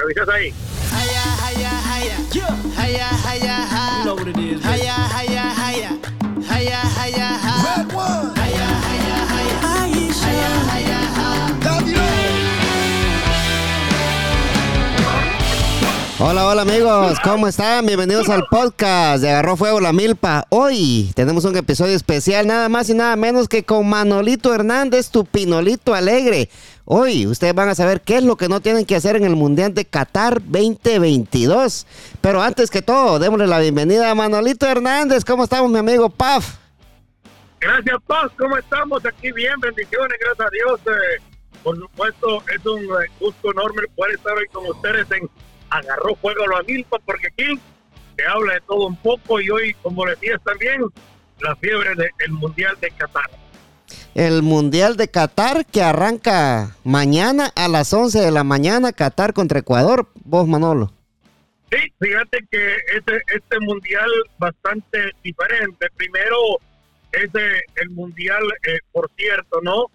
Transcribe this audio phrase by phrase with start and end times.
[0.00, 0.52] revisas ahí.
[16.22, 17.86] Hola, hola amigos, ¿cómo están?
[17.86, 20.46] Bienvenidos al podcast de Agarró Fuego la Milpa.
[20.50, 25.24] Hoy tenemos un episodio especial, nada más y nada menos que con Manolito Hernández, tu
[25.24, 26.50] Pinolito Alegre.
[26.92, 29.36] Hoy ustedes van a saber qué es lo que no tienen que hacer en el
[29.36, 31.86] Mundial de Qatar 2022.
[32.20, 35.24] Pero antes que todo, démosle la bienvenida a Manolito Hernández.
[35.24, 36.56] ¿Cómo estamos, mi amigo Paf?
[37.60, 38.32] Gracias, Paz.
[38.36, 39.06] ¿Cómo estamos?
[39.06, 40.80] Aquí bien, bendiciones, gracias a Dios.
[40.88, 41.22] Eh,
[41.62, 45.30] por supuesto, es un eh, gusto enorme poder estar hoy con ustedes en
[45.70, 47.60] agarró fuego a los Milpa porque aquí
[48.16, 50.82] se habla de todo un poco y hoy, como decías también,
[51.38, 53.30] la fiebre del Mundial de Qatar.
[54.14, 59.60] El Mundial de Qatar que arranca mañana a las 11 de la mañana, Qatar contra
[59.60, 60.08] Ecuador.
[60.24, 60.92] Vos, Manolo.
[61.70, 65.86] Sí, fíjate que este, este mundial bastante diferente.
[65.96, 66.36] Primero,
[67.12, 67.30] es
[67.76, 69.86] el mundial, eh, por cierto, ¿no?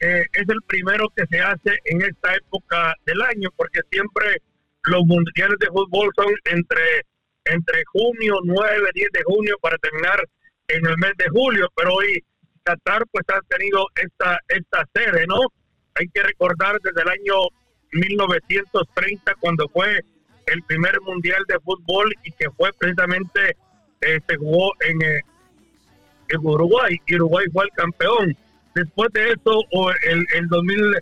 [0.00, 4.42] Eh, es el primero que se hace en esta época del año, porque siempre
[4.84, 7.06] los mundiales de fútbol son entre,
[7.44, 10.28] entre junio, 9, 10 de junio para terminar
[10.68, 12.22] en el mes de julio, pero hoy
[12.62, 15.40] Qatar pues ha tenido esta, esta sede, ¿no?
[15.94, 17.48] Hay que recordar desde el año
[17.92, 20.00] 1930 cuando fue
[20.46, 23.56] el primer mundial de fútbol y que fue precisamente,
[24.00, 25.20] eh, se jugó en, eh,
[26.28, 28.36] en Uruguay, y Uruguay fue el campeón.
[28.74, 29.62] Después de eso,
[30.04, 30.96] el, el 2000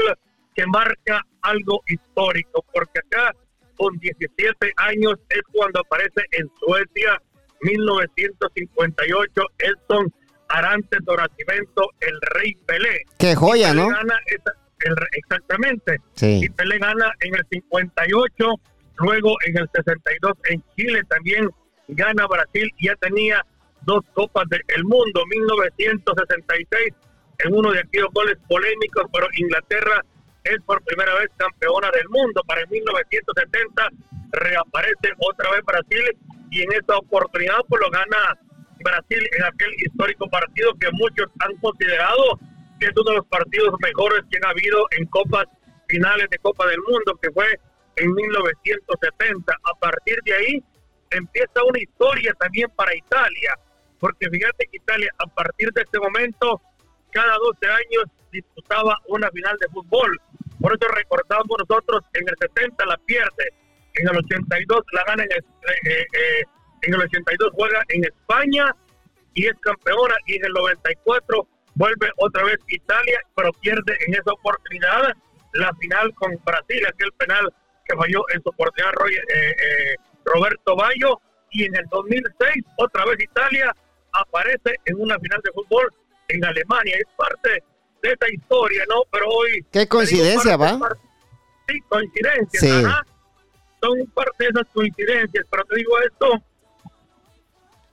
[0.54, 3.34] que marca algo histórico, porque acá
[3.76, 7.20] con 17 años es cuando aparece en Suecia
[7.60, 10.12] 1958 Edson
[10.48, 13.04] Arantes Doracimento, el Rey Pelé.
[13.18, 13.88] Qué joya, ¿no?
[15.12, 15.98] exactamente.
[16.20, 18.54] Y Pelé gana en el 58,
[18.98, 21.48] luego en el 62 en Chile también
[21.88, 23.44] gana Brasil y ya tenía
[23.82, 26.94] dos copas del mundo, 1966,
[27.38, 30.04] en uno de aquellos goles polémicos, pero Inglaterra
[30.44, 32.42] es por primera vez campeona del mundo.
[32.46, 33.88] Para el 1970
[34.32, 36.02] reaparece otra vez Brasil
[36.50, 38.38] y en esta oportunidad pues lo gana
[38.80, 42.38] Brasil en aquel histórico partido que muchos han considerado
[42.78, 45.46] que es uno de los partidos mejores que han habido en copas
[45.88, 47.46] finales de Copa del Mundo, que fue
[47.96, 49.52] en 1970.
[49.52, 50.64] A partir de ahí,
[51.10, 53.54] empieza una historia también para Italia,
[53.98, 56.60] porque fíjate que Italia a partir de este momento,
[57.10, 60.20] cada 12 años disputaba una final de fútbol.
[60.60, 63.52] Por eso recordamos nosotros, en el 70 la pierde,
[63.94, 66.44] en el 82 la gana en el, eh, eh,
[66.82, 68.74] en el 82 juega en España
[69.34, 74.32] y es campeona y en el 94 vuelve otra vez Italia, pero pierde en esa
[74.32, 75.12] oportunidad
[75.52, 77.52] la final con Brasil, aquel penal
[77.86, 81.20] que falló en su oportunidad Roy, eh, Roberto Bayo,
[81.54, 83.72] y en el 2006 otra vez Italia
[84.12, 85.88] aparece en una final de fútbol
[86.28, 86.96] en Alemania.
[86.96, 87.62] Es parte
[88.04, 89.02] de esta historia, ¿no?
[89.10, 89.64] Pero hoy...
[89.72, 90.78] ¿Qué coincidencia, va?
[91.68, 92.82] sí, coincidencias.
[93.80, 96.30] Son parte de esas coincidencias, pero te digo esto,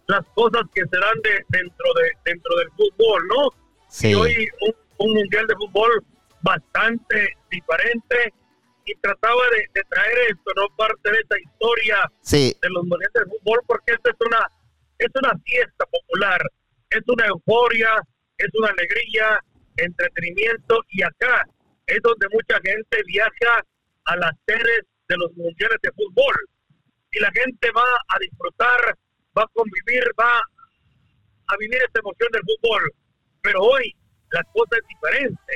[0.07, 3.49] las cosas que se dan de, dentro, de, dentro del fútbol, ¿no?
[3.89, 4.09] Sí.
[4.09, 4.47] Y hoy
[4.97, 6.03] un mundial de fútbol
[6.41, 8.33] bastante diferente,
[8.85, 9.41] y trataba
[9.73, 14.09] de, traer esto, no parte de esa historia de los mundiales de fútbol, porque esto
[14.09, 14.51] es una,
[14.97, 16.41] es una fiesta popular,
[16.89, 18.01] es una euforia,
[18.37, 19.39] es una alegría,
[19.83, 21.45] entretenimiento, y acá
[21.87, 23.65] es donde mucha gente viaja
[24.05, 26.35] a las sedes de los mundiales de fútbol.
[27.11, 28.97] Y la gente va a disfrutar,
[29.37, 30.39] va a convivir, va
[31.47, 32.91] a vivir esta emoción del fútbol.
[33.41, 33.93] Pero hoy
[34.31, 35.53] la cosa es diferente.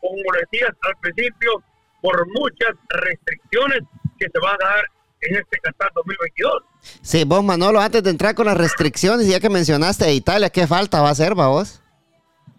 [0.00, 1.62] Como decías al principio,
[2.00, 3.82] por muchas restricciones
[4.18, 4.84] que se van a dar
[5.20, 6.62] en este Qatar 2022.
[7.02, 10.66] Sí, vos Manolo, antes de entrar con las restricciones, ya que mencionaste a Italia, ¿qué
[10.66, 11.80] falta va a hacer, va vos?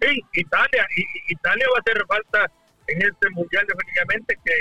[0.02, 2.52] Sí, Italia, y, Italia va a hacer falta
[2.88, 4.54] en este mundial definitivamente que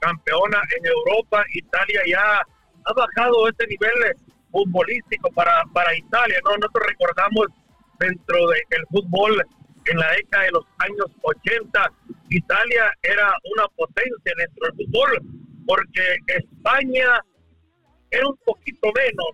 [0.00, 2.42] campeona en Europa, Italia ya
[2.84, 3.92] ha bajado este nivel
[4.50, 6.56] futbolístico para, para Italia, ¿no?
[6.56, 7.46] Nosotros recordamos
[7.98, 9.42] dentro del fútbol
[9.86, 11.92] en la década de los años 80,
[12.30, 15.20] Italia era una potencia dentro del fútbol,
[15.66, 17.20] porque España
[18.10, 19.28] era un poquito menos,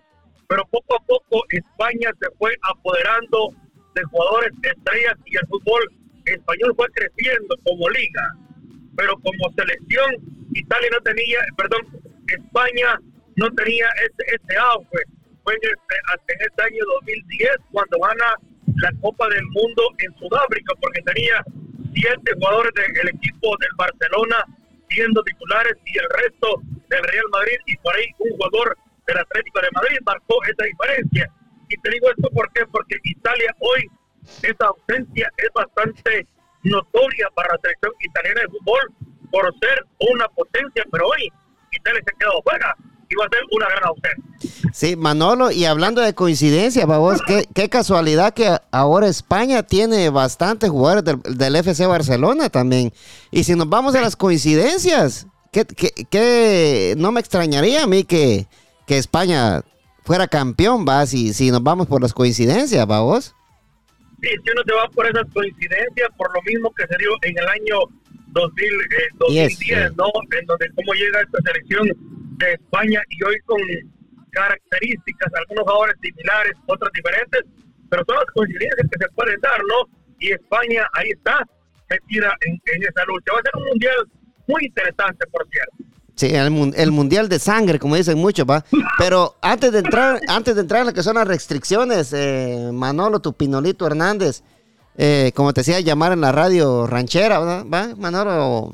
[0.47, 3.49] pero poco a poco España se fue apoderando
[3.95, 5.81] de jugadores estrellas y el fútbol
[6.25, 8.35] español fue creciendo como liga,
[8.95, 10.15] pero como selección
[10.53, 11.81] Italia no tenía, perdón,
[12.27, 12.99] España
[13.35, 15.03] no tenía ese, ese auge.
[15.43, 18.35] Fue en este, hasta en este año 2010 cuando gana
[18.77, 21.43] la Copa del Mundo en Sudáfrica, porque tenía
[21.93, 24.45] siete jugadores del equipo del Barcelona
[24.89, 29.59] siendo titulares y el resto del Real Madrid y por ahí un jugador del Atlético
[29.61, 31.31] de Madrid marcó esa diferencia.
[31.73, 33.89] Y te digo esto ¿por porque Italia hoy,
[34.43, 36.27] esa ausencia es bastante
[36.63, 38.93] notoria para la selección italiana de fútbol
[39.31, 41.29] por ser una potencia, pero hoy
[41.71, 42.75] Italia se ha quedado fuera
[43.09, 44.69] y va a ser una gran ausencia.
[44.71, 50.69] Sí, Manolo, y hablando de coincidencia, vos, qué, qué casualidad que ahora España tiene bastantes
[50.69, 52.93] jugadores del, FC Barcelona también.
[53.31, 58.47] Y si nos vamos a las coincidencias, ¿qué, qué, no me extrañaría a mí que,
[58.85, 59.63] que España
[60.03, 63.35] fuera campeón, va, si, si nos vamos por las coincidencias, va vos.
[64.21, 67.37] Sí, si uno se va por esas coincidencias, por lo mismo que se dio en
[67.37, 67.79] el año
[68.27, 68.69] 2000,
[69.19, 70.05] 2010, eh, ¿no?
[70.39, 71.87] En donde cómo llega esta selección
[72.37, 73.59] de España y hoy con
[74.31, 77.41] características, algunos jugadores similares, otros diferentes,
[77.89, 79.89] pero son las coincidencias que se pueden dar, ¿no?
[80.19, 81.45] Y España ahí está,
[81.89, 83.33] metida en, en esa lucha.
[83.33, 83.95] Va a ser un mundial
[84.47, 85.92] muy interesante, por cierto.
[86.23, 88.63] Sí, el, mundial de sangre, como dicen muchos, va.
[88.97, 93.19] Pero antes de entrar, antes de entrar en lo que son las restricciones, eh, Manolo,
[93.19, 94.41] tu Pinolito Hernández,
[94.97, 98.73] eh, como te decía, llamar en la radio ranchera, ¿va, Manolo?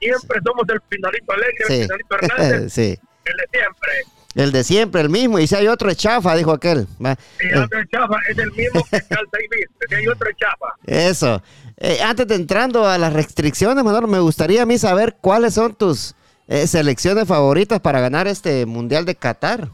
[0.00, 2.72] Siempre somos el Pinolito Alegre, el Pinolito Hernández.
[2.72, 2.98] sí.
[3.24, 3.90] El de siempre.
[4.34, 5.38] El de siempre, el mismo.
[5.38, 6.88] Y si hay otro chafa, dijo aquel.
[7.04, 7.16] ¿va?
[7.38, 10.74] Sí, otro chafa, es el mismo que calza y Si hay otro chafa.
[10.86, 11.40] Eso.
[11.76, 15.76] Eh, antes de entrando a las restricciones, Manolo, me gustaría a mí saber cuáles son
[15.76, 16.16] tus
[16.48, 19.68] eh, selecciones favoritas para ganar este Mundial de Qatar?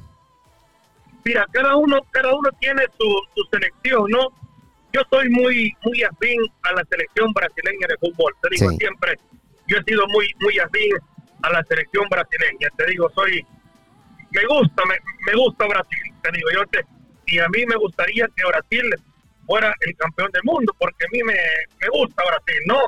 [1.25, 4.29] Mira, cada uno, cada uno tiene su, selección, ¿no?
[4.93, 8.35] Yo soy muy, muy afín a la selección brasileña de fútbol.
[8.43, 9.19] Te digo siempre,
[9.67, 10.93] yo he sido muy, muy afín
[11.43, 12.69] a la selección brasileña.
[12.77, 13.45] Te digo, soy,
[14.33, 16.15] me gusta, me, me gusta Brasil.
[16.23, 16.85] Te digo, yo te,
[17.27, 18.85] y a mí me gustaría que Brasil
[19.47, 21.39] fuera el campeón del mundo, porque a mí me,
[21.81, 22.81] me gusta Brasil, ¿no?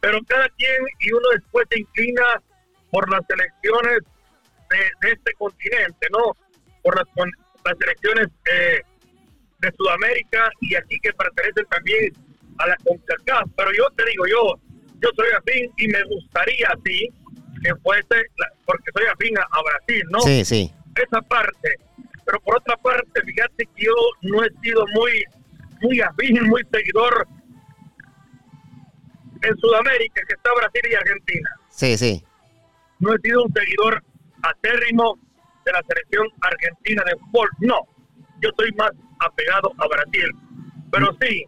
[0.00, 2.22] Pero cada quien y uno después se inclina
[2.92, 4.02] por las elecciones
[4.70, 6.36] de, este continente, ¿no?
[6.82, 7.06] Por las,
[7.64, 8.82] las elecciones eh,
[9.60, 12.12] de Sudamérica y aquí que pertenecen también
[12.58, 13.48] a la CONCACAF.
[13.56, 14.60] Pero yo te digo, yo
[15.00, 17.08] yo soy afín y me gustaría así
[17.64, 18.26] que fuese,
[18.66, 20.20] porque soy afín a, Brasil, ¿no?
[20.20, 20.72] Sí, sí.
[20.94, 21.76] Esa parte.
[22.24, 25.24] Pero por otra parte, fíjate que yo no he sido muy,
[25.80, 27.26] muy afín, muy seguidor
[29.42, 31.50] en Sudamérica, que está Brasil y Argentina.
[31.70, 32.24] Sí, sí
[33.02, 34.02] no he sido un seguidor
[34.42, 35.18] acérrimo
[35.64, 37.80] de la selección argentina de fútbol, no.
[38.40, 40.30] Yo soy más apegado a Brasil.
[40.90, 41.44] Pero sí,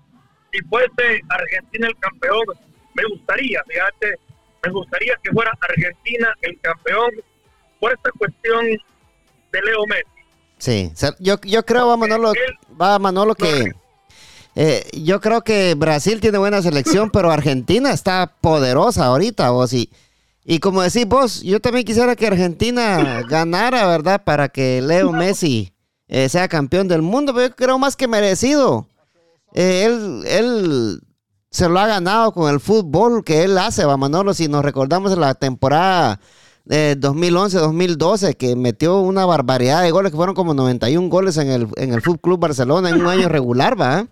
[0.52, 2.42] si fuese Argentina el campeón,
[2.94, 4.18] me gustaría, fíjate,
[4.64, 7.10] me gustaría que fuera Argentina el campeón
[7.78, 8.66] por esta cuestión
[9.52, 10.10] de Leo Messi.
[10.58, 12.32] Sí, yo, yo creo, va Manolo,
[12.80, 13.72] va Manolo que...
[14.56, 19.90] Eh, yo creo que Brasil tiene buena selección, pero Argentina está poderosa ahorita, vos, y,
[20.44, 24.22] y como decís vos, yo también quisiera que Argentina ganara, ¿verdad?
[24.24, 25.72] Para que Leo Messi
[26.08, 28.86] eh, sea campeón del mundo, pero yo creo más que merecido.
[29.54, 31.00] Eh, él, él
[31.50, 35.16] se lo ha ganado con el fútbol que él hace, va Manolo, si nos recordamos
[35.16, 36.20] la temporada
[36.64, 41.68] de 2011-2012 que metió una barbaridad de goles, que fueron como 91 goles en el,
[41.76, 44.06] en el Fútbol Club Barcelona en un año regular, ¿va?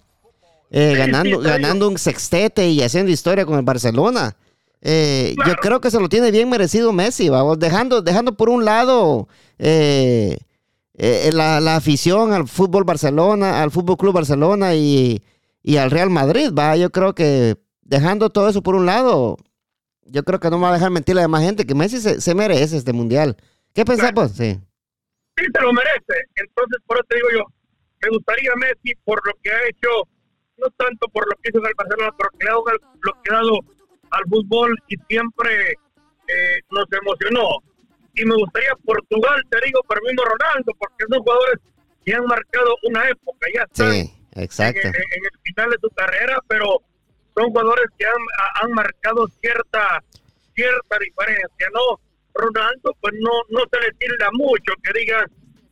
[0.70, 4.36] Eh, ganando, ganando un sextete y haciendo historia con el Barcelona.
[4.84, 8.64] Eh, yo creo que se lo tiene bien merecido Messi, vamos, dejando, dejando por un
[8.64, 10.38] lado eh,
[10.94, 15.22] eh, la, afición al fútbol Barcelona, al Fútbol Club Barcelona y,
[15.78, 16.76] al Real Madrid, va.
[16.76, 19.36] Yo creo que dejando todo eso por un lado,
[20.04, 22.34] yo creo que no me va a dejar mentir a demás gente que Messi se,
[22.34, 23.36] merece este mundial.
[23.72, 24.32] ¿Qué pensamos?
[24.32, 24.58] Sí.
[25.36, 26.26] sí, se lo merece.
[26.34, 27.44] Entonces, por eso te digo yo,
[28.02, 29.88] me gustaría Messi por lo que ha hecho
[30.58, 33.58] no tanto por lo que hizo en el Barcelona, pero que lo que ha dado
[34.12, 37.48] al fútbol y siempre eh, nos emocionó.
[38.14, 41.58] Y me gustaría Portugal, te digo, para mismo Ronaldo, porque son jugadores
[42.04, 44.88] que han marcado una época, ya sí, exacto.
[44.88, 46.82] En, el final de su carrera, pero
[47.34, 48.22] son jugadores que han,
[48.62, 50.02] han marcado cierta
[50.54, 52.00] cierta diferencia, ¿no?
[52.34, 55.24] Ronaldo, pues no, no se le tilda mucho que diga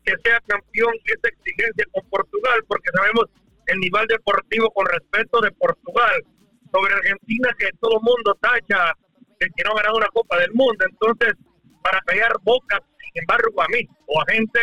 [0.04, 3.26] que sea campeón esa exigencia con Portugal, porque sabemos
[3.66, 6.25] el nivel deportivo con respeto de Portugal
[6.72, 8.94] sobre Argentina, que todo el mundo tacha
[9.38, 10.84] de que no ha ganado una Copa del Mundo.
[10.88, 11.34] Entonces,
[11.82, 14.60] para callar bocas, sin embargo, a mí o a gente,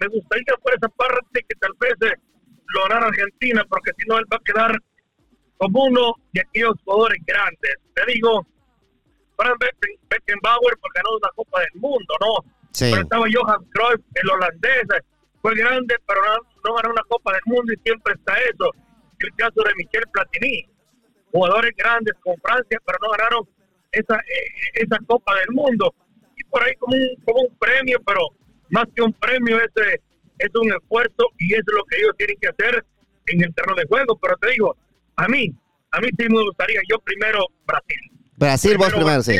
[0.00, 2.16] me gustaría por esa parte que tal vez eh,
[2.74, 4.76] lo ganara Argentina, porque si no, él va a quedar
[5.56, 7.74] como uno de aquellos jugadores grandes.
[7.94, 8.46] Te digo,
[9.36, 9.56] Frank
[10.10, 12.44] Beckenbauer pues, ganó una Copa del Mundo, ¿no?
[12.78, 14.84] Pero estaba Johan Cruyff, el holandés,
[15.40, 16.20] fue grande, pero
[16.64, 18.70] no, ganó una Copa del Mundo y siempre está eso.
[19.18, 20.68] El caso de Michel Platini,
[21.32, 23.48] jugadores grandes con Francia, pero no ganaron
[23.92, 25.94] esa, eh, esa Copa del Mundo.
[26.36, 28.20] Y por ahí como un, como un premio, pero
[28.70, 29.70] más que un premio, es,
[30.38, 32.84] es un esfuerzo y es lo que ellos tienen que hacer
[33.26, 34.18] en el terreno de juego.
[34.20, 34.76] Pero te digo,
[35.16, 35.52] a mí,
[35.90, 37.98] a mí sí me gustaría, yo primero Brasil.
[38.36, 39.38] Brasil, vos primero, sí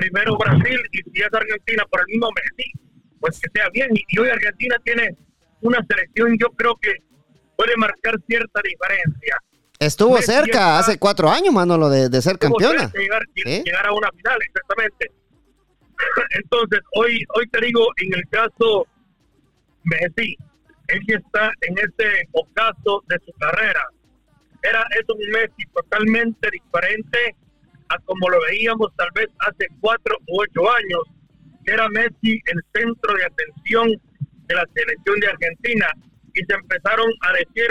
[0.00, 2.72] primero Brasil y si es Argentina por el mismo Messi,
[3.20, 3.90] pues que sea bien.
[3.92, 5.16] Y hoy Argentina tiene
[5.60, 6.94] una selección, yo creo que
[7.56, 9.36] puede marcar cierta diferencia.
[9.80, 12.92] Estuvo cerca hace cuatro años, Manolo, de, de ser campeona.
[12.92, 15.10] Llegar, llegar, a una final, exactamente.
[16.42, 18.86] Entonces, hoy, hoy te digo, en el caso
[19.84, 20.36] Messi,
[20.88, 23.86] él ya está en ese ocaso de su carrera.
[24.62, 27.34] Era es un Messi totalmente diferente
[27.88, 31.02] a como lo veíamos tal vez hace cuatro u ocho años,
[31.64, 33.88] que era Messi el centro de atención
[34.46, 35.86] de la selección de Argentina
[36.34, 37.70] y se empezaron a decir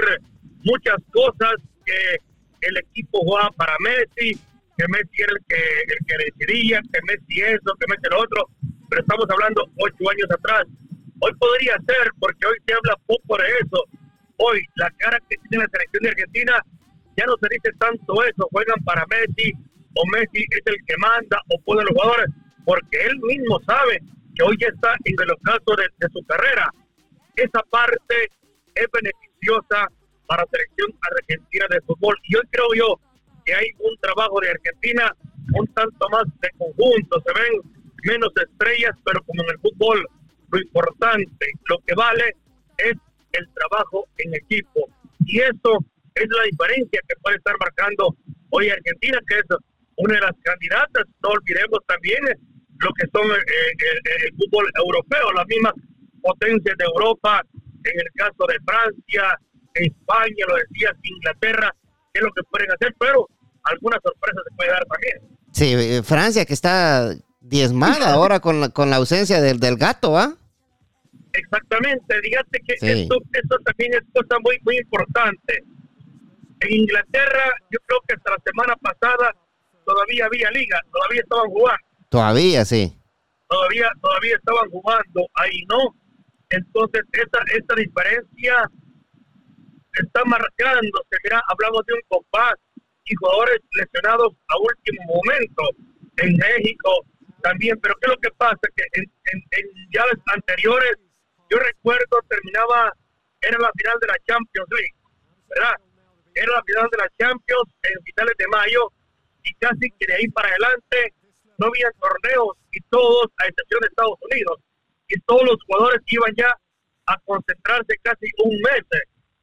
[0.63, 1.53] muchas cosas
[1.89, 4.37] que el equipo jugaba para Messi,
[4.77, 5.61] que Messi era el que,
[5.93, 8.49] el que decidía, que Messi eso, que Messi lo otro,
[8.89, 10.65] pero estamos hablando ocho años atrás.
[11.21, 13.83] Hoy podría ser, porque hoy se habla poco de eso.
[14.37, 16.53] Hoy la cara que tiene la selección de Argentina
[17.17, 19.51] ya no se dice tanto eso, juegan para Messi,
[19.95, 22.29] o Messi es el que manda o pone los jugadores,
[22.63, 23.99] porque él mismo sabe
[24.35, 26.71] que hoy ya está en el ocaso de, su carrera.
[27.35, 28.15] Esa parte
[28.75, 29.87] es beneficiosa
[30.29, 32.15] para selección argentina de fútbol.
[32.23, 32.99] Y hoy creo yo
[33.43, 35.11] que hay un trabajo de Argentina
[35.53, 37.19] un tanto más de conjunto.
[37.25, 37.61] Se ven
[38.03, 40.07] menos estrellas, pero como en el fútbol,
[40.51, 42.35] lo importante, lo que vale
[42.77, 42.93] es
[43.33, 44.87] el trabajo en equipo.
[45.25, 45.83] Y eso
[46.13, 48.15] es la diferencia que puede estar marcando
[48.51, 49.45] hoy Argentina, que es
[49.97, 51.05] una de las candidatas.
[51.23, 52.21] No olvidemos también
[52.77, 55.73] lo que son eh, eh, el, fútbol europeo, las mismas
[56.21, 57.41] potencias de Europa,
[57.83, 59.39] en el caso de Francia,
[59.85, 61.75] España, lo decías, Inglaterra,
[62.13, 63.27] qué es lo que pueden hacer, pero
[63.63, 65.39] algunas sorpresas se puede dar también.
[65.51, 70.35] Sí, Francia que está diezmada ahora con la, con la ausencia del, del gato, ¿ah?
[71.33, 75.63] Exactamente, dígate que esto, esto también es cosa muy, muy importante.
[76.61, 79.35] En Inglaterra, yo creo que hasta la semana pasada
[79.85, 81.85] todavía había liga, todavía estaban jugando.
[82.09, 82.95] Todavía, sí.
[83.47, 85.95] Todavía, todavía estaban jugando, ahí no.
[86.49, 88.69] Entonces, esta, esta diferencia
[89.93, 91.15] está marcándose.
[91.23, 92.55] Mira, hablamos de un compás
[93.05, 95.63] y jugadores lesionados a último momento
[96.17, 97.05] en México
[97.41, 97.79] también.
[97.81, 98.59] Pero ¿qué es lo que pasa?
[98.75, 100.97] Que en, en, en llaves anteriores,
[101.49, 102.93] yo recuerdo, terminaba,
[103.41, 104.95] era la final de la Champions League,
[105.47, 105.75] ¿verdad?
[106.35, 108.91] Era la final de la Champions en finales de mayo
[109.43, 111.13] y casi que de ahí para adelante
[111.57, 114.59] no había torneos y todos, a excepción de Estados Unidos,
[115.07, 116.55] y todos los jugadores iban ya
[117.07, 118.83] a concentrarse casi un mes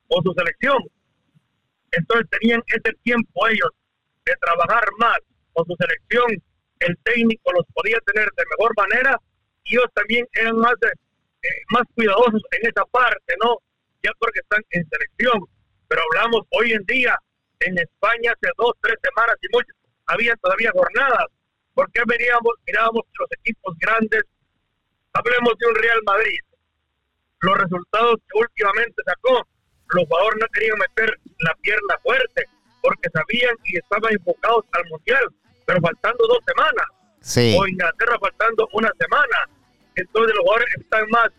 [0.08, 0.78] con su selección.
[1.92, 3.70] Entonces tenían ese tiempo ellos
[4.24, 5.18] de trabajar más
[5.52, 6.42] con su selección,
[6.80, 9.20] el técnico los podía tener de mejor manera
[9.64, 13.58] y ellos también eran más, eh, más cuidadosos en esa parte, ¿no?
[14.02, 15.40] Ya porque están en selección.
[15.88, 17.16] Pero hablamos hoy en día
[17.60, 19.74] en España hace dos, tres semanas y muchos
[20.06, 21.26] había todavía jornadas.
[21.74, 24.22] porque veníamos, mirábamos los equipos grandes?
[25.12, 26.40] Hablemos de un Real Madrid.
[27.40, 29.46] Los resultados que últimamente sacó,
[29.88, 32.44] los jugadores no querían meter la pierna fuerte
[32.82, 35.26] porque sabían y estaban enfocados al Mundial,
[35.64, 36.86] pero faltando dos semanas.
[37.20, 37.56] Sí.
[37.58, 39.48] O Inglaterra faltando una semana.
[39.96, 41.30] Entonces los jugadores están más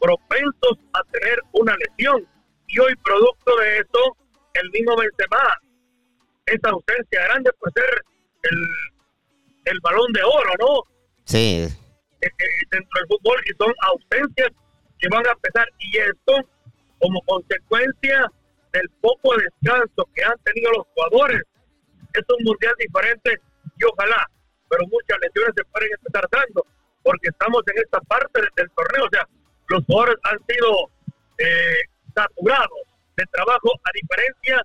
[0.00, 2.26] propensos a tener una lesión.
[2.68, 4.16] Y hoy, producto de eso,
[4.54, 5.58] el mismo Benzema,
[6.46, 8.02] esa ausencia grande puede ser
[9.64, 10.82] el, balón de oro, ¿no?
[11.24, 11.68] Sí.
[12.20, 14.50] Eh, eh, dentro del fútbol y son ausencias
[14.98, 16.48] que van a pesar y esto
[16.98, 18.30] como consecuencia
[18.72, 21.42] del poco descanso que han tenido los jugadores.
[22.14, 23.38] Es un mundial diferente
[23.78, 24.28] y ojalá,
[24.68, 26.66] pero muchas lesiones se pueden empezar dando,
[27.02, 29.28] porque estamos en esta parte del, torneo, o sea,
[29.68, 30.90] los jugadores han sido
[31.38, 31.80] eh,
[32.14, 32.80] saturados
[33.16, 34.62] de trabajo, a diferencia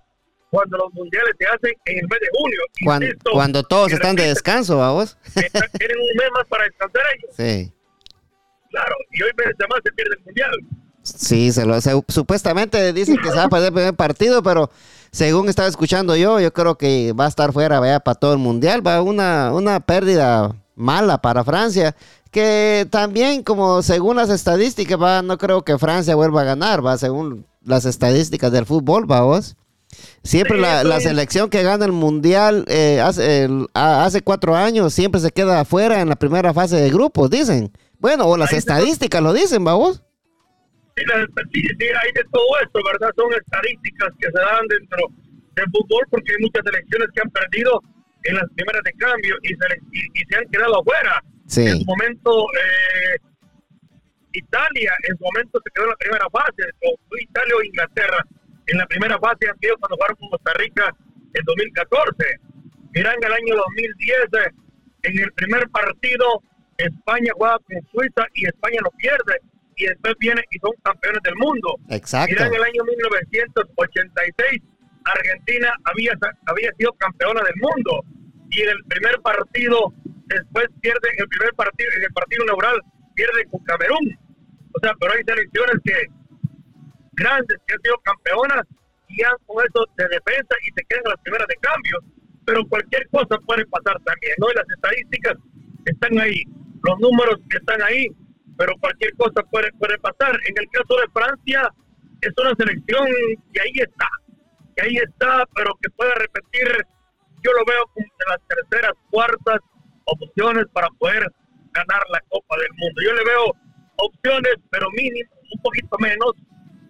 [0.50, 2.60] cuando los mundiales se hacen en el mes de junio.
[2.84, 5.16] Cuando, cuando todos están de descanso, vamos.
[5.32, 7.30] Tienen un mes más para descansar ellos.
[7.36, 7.72] Sí.
[8.68, 10.50] Claro, y hoy más se pierde el mundial.
[11.02, 11.78] Sí, se lo,
[12.08, 14.70] supuestamente dicen que se va a perder el primer partido, pero
[15.10, 18.38] según estaba escuchando yo, yo creo que va a estar fuera vaya, para todo el
[18.38, 18.86] mundial.
[18.86, 21.96] Va una, una pérdida mala para Francia,
[22.30, 26.96] que también como según las estadísticas, va, no creo que Francia vuelva a ganar, va,
[26.96, 29.56] según las estadísticas del fútbol, va vos.
[30.22, 35.30] Siempre la, la, selección que gana el mundial eh, hace, hace cuatro años siempre se
[35.30, 37.72] queda afuera en la primera fase de grupos, dicen.
[37.98, 40.02] Bueno, o las estadísticas lo dicen, vos.
[40.96, 43.12] Sí, sí, hay de todo esto, ¿verdad?
[43.16, 45.08] Son estadísticas que se dan dentro
[45.54, 47.80] del fútbol porque hay muchas selecciones que han perdido
[48.24, 51.22] en las primeras de cambio y se, y, se han quedado afuera.
[51.56, 53.16] En su momento, eh,
[54.32, 58.24] Italia, en su momento se quedó en la primera fase, o fue Italia o Inglaterra.
[58.66, 60.94] En la primera fase han sido cuando jugaron con Costa Rica
[61.34, 62.40] en 2014.
[62.94, 64.52] Mirá, en el año 2010,
[65.02, 66.42] en el primer partido,
[66.78, 69.40] España juega con Suiza y España lo pierde
[69.82, 71.74] y después viene y son campeones del mundo.
[71.90, 72.30] Exacto.
[72.30, 74.62] Mira, en el año 1986
[75.04, 76.12] Argentina había,
[76.46, 78.04] había sido campeona del mundo
[78.50, 79.92] y en el primer partido,
[80.26, 82.80] después pierde, en el primer partido, en el partido inaugural,
[83.14, 84.18] pierde con Camerún.
[84.74, 86.06] O sea, pero hay selecciones que
[87.12, 88.64] grandes que han sido campeonas
[89.08, 91.98] y han con eso de defensa y se quedan las primeras de cambio.
[92.44, 94.46] Pero cualquier cosa puede pasar también, ¿no?
[94.50, 95.34] Y las estadísticas
[95.86, 96.44] están ahí,
[96.82, 98.06] los números están ahí
[98.62, 100.38] pero cualquier cosa puede, puede pasar.
[100.46, 101.68] En el caso de Francia,
[102.20, 103.08] es una selección
[103.52, 104.08] que ahí está,
[104.76, 106.68] que ahí está, pero que puede repetir,
[107.42, 109.58] yo lo veo como de las terceras, cuartas
[110.04, 111.26] opciones para poder
[111.72, 113.02] ganar la Copa del Mundo.
[113.02, 113.52] Yo le veo
[113.96, 116.32] opciones, pero mínimo, un poquito menos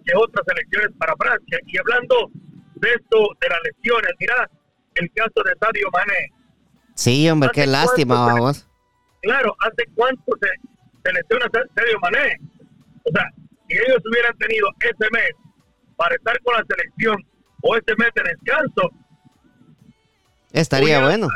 [0.05, 1.57] que otras selecciones para Francia.
[1.65, 2.29] Y hablando
[2.75, 4.47] de esto, de las lesiones, mira
[4.93, 6.29] el caso de Sadio Mané.
[6.93, 8.69] Sí, hombre, qué lástima, vamos.
[9.23, 10.49] Claro, ¿hace cuánto se,
[11.03, 12.39] selecciona Sergio Mané.
[13.03, 13.25] O sea,
[13.67, 15.31] si ellos hubieran tenido ese mes
[15.95, 17.15] para estar con la selección
[17.61, 18.89] o ese mes de descanso,
[20.51, 21.27] estaría bueno.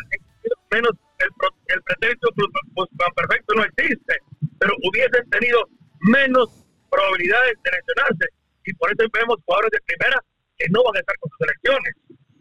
[0.72, 1.30] Menos el,
[1.68, 4.14] el pretexto pues, pues, perfecto no existe,
[4.60, 5.60] pero hubiesen tenido
[6.02, 6.50] menos
[6.90, 8.26] probabilidades de seleccionarse.
[8.66, 10.22] Y por eso vemos jugadores de primera
[10.58, 11.94] que no van a estar con sus selecciones.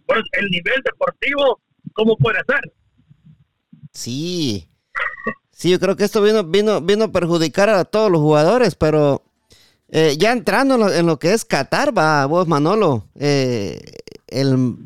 [0.06, 1.60] Por eso, el nivel deportivo,
[1.92, 2.72] ¿cómo puede ser?
[3.92, 4.68] Sí,
[5.56, 9.22] Sí, yo creo que esto vino, vino, vino a perjudicar a todos los jugadores, pero
[9.88, 13.80] eh, ya entrando en lo, que es Qatar, va vos, Manolo, eh,
[14.26, 14.76] el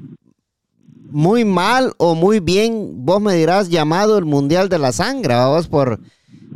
[1.11, 5.67] muy mal o muy bien, vos me dirás, llamado el Mundial de la Sangre, vos,
[5.67, 5.99] por...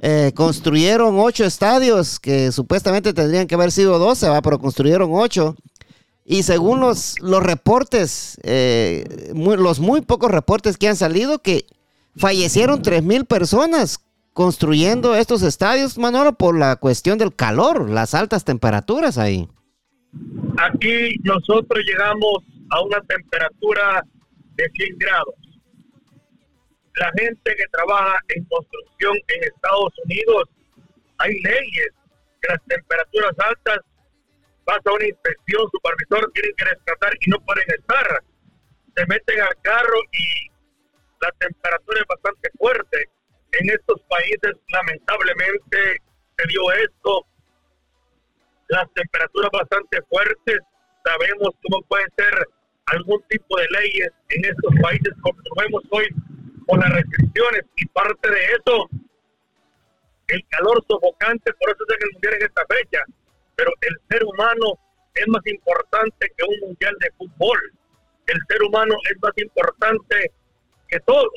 [0.00, 4.42] Eh, construyeron ocho estadios que supuestamente tendrían que haber sido doce, ¿va?
[4.42, 5.57] pero construyeron ocho.
[6.24, 11.66] Y según los, los reportes, los muy pocos reportes que han salido, que
[12.16, 18.44] fallecieron tres mil personas construyendo estos estadios, Manolo, por la cuestión del calor, las altas
[18.44, 19.48] temperaturas ahí.
[20.59, 22.38] Aquí nosotros llegamos
[22.70, 24.05] a una temperatura
[24.57, 25.35] de 100 grados.
[26.96, 30.48] La gente que trabaja en construcción en Estados Unidos,
[31.18, 31.88] hay leyes
[32.40, 33.79] que las temperaturas altas
[34.64, 38.22] pasa una inspección, supervisor, tienen que rescatar y no pueden estar.
[38.96, 40.53] Se meten al carro y
[41.24, 43.08] la temperatura es bastante fuerte
[43.60, 46.02] en estos países lamentablemente
[46.37, 47.26] se dio esto,
[48.68, 50.58] las temperaturas bastante fuertes,
[51.04, 52.34] sabemos cómo pueden ser
[52.87, 56.06] algún tipo de leyes en estos países como vemos hoy
[56.66, 58.88] con las restricciones y parte de eso
[60.28, 63.04] el calor sofocante, por eso es el mundial en esta fecha,
[63.56, 64.78] pero el ser humano
[65.14, 67.58] es más importante que un mundial de fútbol.
[68.26, 70.32] El ser humano es más importante
[70.88, 71.28] que todo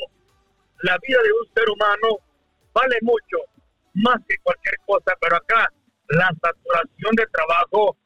[0.81, 2.19] la vida de un ser humano
[2.73, 3.37] vale mucho,
[3.93, 5.71] más que cualquier cosa, pero acá
[6.09, 7.97] la saturación de trabajo,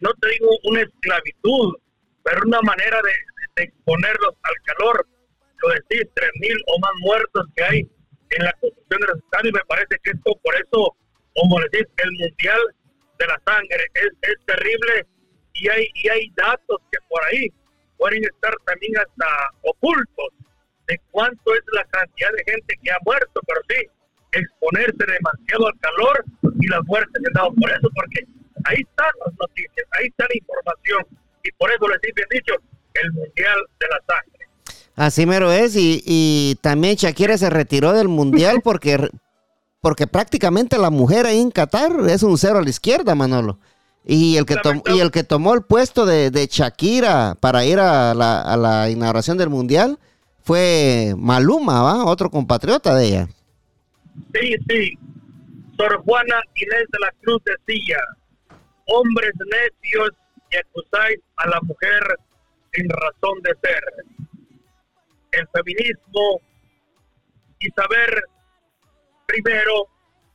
[0.00, 1.76] no te digo una esclavitud,
[2.24, 3.12] pero una manera de,
[3.56, 5.06] exponerlos al calor,
[5.62, 7.78] lo decís, tres mil o más muertos que hay
[8.30, 10.96] en la construcción de los estadios, me parece que esto, por eso,
[11.34, 12.60] como decís, el mundial
[13.18, 15.06] de la sangre es, es terrible
[15.54, 17.48] y hay, y hay datos que por ahí
[17.98, 19.26] pueden estar también hasta
[19.62, 20.39] ocultos
[20.90, 23.86] de cuánto es la cantidad de gente que ha muerto, pero sí,
[24.32, 26.24] exponerse demasiado al calor
[26.60, 28.26] y las muertes que dado por eso, porque
[28.64, 31.06] ahí están las noticias, ahí está la información.
[31.44, 32.54] y por eso les he dicho
[32.94, 34.40] el Mundial de la Sangre.
[34.96, 39.08] Así mero es, y, y también Shakira se retiró del Mundial porque,
[39.80, 43.58] porque prácticamente la mujer ahí en Qatar es un cero a la izquierda, Manolo.
[44.04, 48.14] Y el que, y el que tomó el puesto de, de Shakira para ir a
[48.14, 49.98] la, a la, inauguración del Mundial
[50.50, 52.04] fue Maluma, ¿va?
[52.06, 53.28] Otro compatriota de ella.
[54.34, 54.98] Sí, sí.
[55.76, 57.98] Sor Juana Inés de la Cruz decía,
[58.86, 60.10] hombres necios
[60.50, 62.02] que acusáis a la mujer
[62.72, 63.84] sin razón de ser.
[65.30, 66.40] El feminismo
[67.60, 68.20] y saber
[69.26, 69.86] primero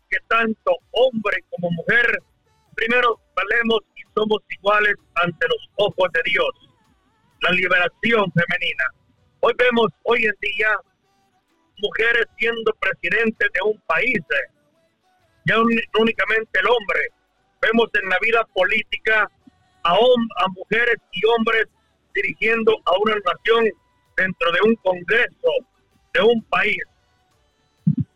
[0.09, 2.23] que tanto hombre como mujer,
[2.73, 6.51] primero valemos y somos iguales ante los ojos de Dios.
[7.41, 8.85] La liberación femenina.
[9.47, 10.75] Hoy vemos, hoy en día,
[11.77, 14.17] mujeres siendo presidentes de un país,
[15.45, 15.59] ya
[15.99, 16.99] únicamente el hombre.
[17.61, 19.29] Vemos en la vida política
[19.83, 21.65] a, a mujeres y hombres
[22.15, 23.69] dirigiendo a una nación
[24.17, 25.51] dentro de un congreso
[26.15, 26.81] de un país.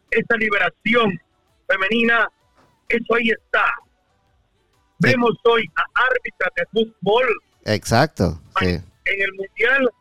[0.10, 1.16] Esa liberación
[1.68, 2.28] femenina,
[2.88, 3.72] eso ahí está.
[4.98, 7.28] Vemos hoy a árbitras de fútbol.
[7.66, 8.42] Exacto.
[8.62, 9.92] En el Mundial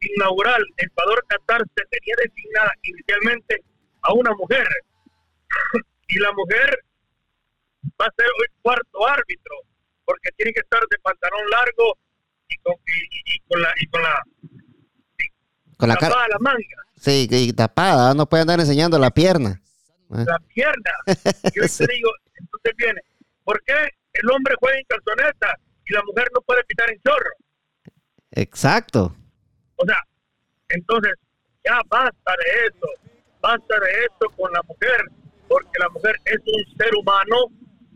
[0.00, 3.62] inaugural, Ecuador-Qatar se tenía designada inicialmente
[4.02, 4.66] a una mujer.
[6.08, 6.84] y la mujer
[8.00, 9.54] va a ser hoy cuarto árbitro,
[10.04, 11.98] porque tiene que estar de pantalón largo
[12.48, 14.22] y con, la y con la
[15.76, 16.58] con la tapada la manga.
[16.96, 19.62] Sí, y tapada, no puede andar enseñando la pierna.
[20.10, 20.90] La pierna.
[21.54, 23.00] Yo te digo, entonces viene,
[23.44, 23.74] ¿por qué
[24.12, 27.30] el hombre juega en calzoneta y la mujer no puede pitar en chorro?
[28.32, 29.16] Exacto.
[30.70, 31.14] Entonces
[31.64, 32.86] ya basta de eso,
[33.40, 35.00] basta de eso con la mujer,
[35.48, 37.36] porque la mujer es un ser humano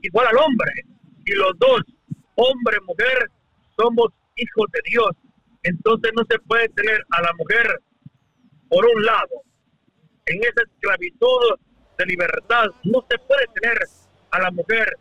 [0.03, 0.73] igual al hombre,
[1.25, 1.81] y los dos,
[2.35, 3.31] hombre y mujer,
[3.77, 5.11] somos hijos de Dios.
[5.63, 7.81] Entonces no se puede tener a la mujer
[8.69, 9.43] por un lado,
[10.27, 11.59] en esa esclavitud
[11.99, 13.79] de libertad, no se puede tener
[14.31, 14.97] a la mujer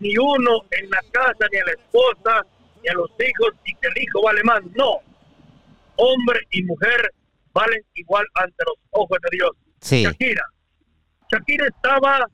[0.00, 2.46] ni uno en la casa, ni a la esposa,
[2.82, 4.62] ni a los hijos, y que el hijo vale más.
[4.76, 5.00] No,
[5.96, 7.12] hombre y mujer
[7.58, 9.50] valen igual ante los ojos de Dios.
[9.80, 10.44] Shakira.
[11.32, 12.26] Shakira estaba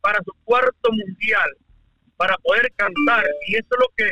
[0.00, 1.50] para su cuarto mundial,
[2.16, 4.08] para poder cantar, y eso es lo que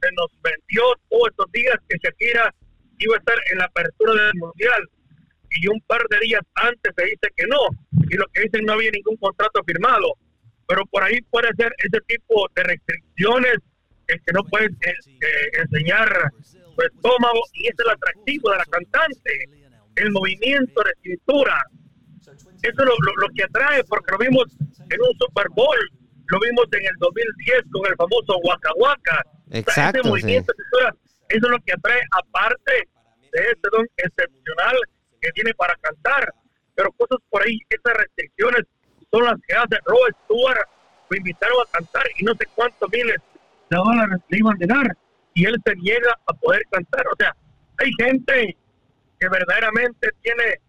[0.00, 2.54] se nos vendió todos estos días que Shakira
[2.98, 4.82] iba a estar en la apertura del mundial.
[5.50, 7.60] Y un par de días antes se dice que no,
[8.10, 10.14] y lo que dicen no había ningún contrato firmado.
[10.68, 13.58] Pero por ahí puede ser ese tipo de restricciones
[14.08, 18.64] el que no puede eh, eh, enseñar su estómago y es el atractivo de la
[18.66, 19.65] cantante,
[19.96, 21.62] el movimiento de cintura.
[22.62, 22.88] Eso es
[23.20, 25.78] lo, que atrae porque lo vimos en un Super Bowl,
[26.26, 29.22] lo vimos en el 2010 con el famoso Waka Waka.
[29.50, 30.94] Exacto, ese movimiento de cintura,
[31.28, 32.72] eso es lo que atrae aparte
[33.32, 34.76] de ese don excepcional
[35.20, 36.32] que tiene para cantar.
[36.74, 38.62] Pero cosas por ahí, esas restricciones
[39.10, 40.68] son las que hace Robert Stewart,
[41.08, 43.16] lo invitaron a cantar y no sé cuántos miles
[43.70, 44.96] de dólares le iban a dar
[45.34, 47.06] y él se niega a poder cantar.
[47.08, 47.36] O sea,
[47.78, 48.56] hay gente
[49.18, 50.60] que verdaderamente tiene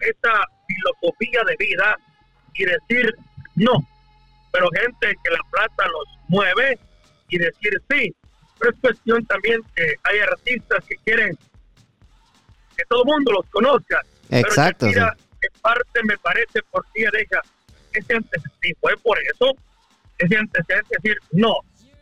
[0.00, 1.96] esta filosofía de vida
[2.54, 3.14] y decir
[3.56, 3.86] no,
[4.52, 6.78] pero gente que la plata los mueve
[7.28, 8.14] y decir sí.
[8.58, 11.36] Pero es cuestión también que hay artistas que quieren
[12.76, 14.00] que todo el mundo los conozca.
[14.30, 14.86] Exacto.
[14.92, 17.42] Pero en parte me parece por sí deja
[17.92, 19.52] ese antecedente, fue por eso,
[20.18, 21.54] ese antecedente decir no,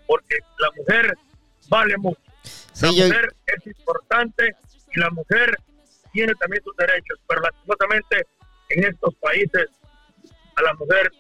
[0.07, 1.15] porque la mujer
[1.69, 2.21] vale mucho.
[2.81, 4.57] la mujer es importante
[4.95, 5.57] y la mujer
[6.13, 8.27] tiene también sus derechos, pero lastimosamente
[8.71, 9.67] en estos países
[10.57, 11.11] a la mujer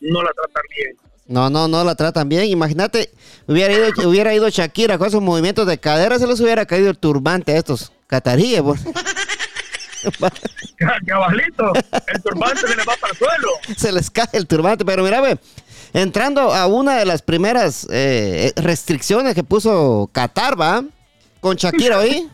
[0.00, 0.96] no la tratan bien.
[1.26, 2.44] No, no, no la tratan bien.
[2.46, 3.12] Imagínate,
[3.46, 6.98] hubiera ido, hubiera ido Shakira con esos movimientos de cadera, se les hubiera caído el
[6.98, 8.62] turbante a estos cataríes.
[11.06, 11.72] Cabalito,
[12.06, 13.48] el turbante se les va para el suelo.
[13.76, 15.38] Se les cae el turbante, pero mira, ve,
[15.92, 20.82] entrando a una de las primeras eh, restricciones que puso Qatar, ¿va?
[21.40, 22.28] Con Shakira hoy.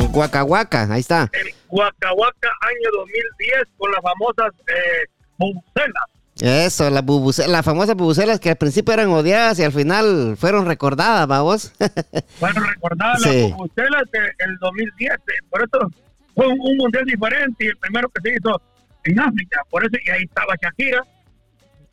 [0.00, 1.28] El Huacahuaca, ahí está.
[1.32, 6.04] El Huacahuaca año 2010 con las famosas eh, bubucelas.
[6.40, 10.66] Eso, las bubucelas, las famosas bubucelas que al principio eran odiadas y al final fueron
[10.66, 11.72] recordadas, vamos.
[12.38, 15.18] Fueron recordadas las bubucelas del 2010, eh,
[15.50, 15.90] por eso
[16.34, 18.62] fue un, mundial diferente y el primero que se hizo
[19.04, 19.62] en África.
[19.70, 21.02] Por eso, y ahí estaba Shakira.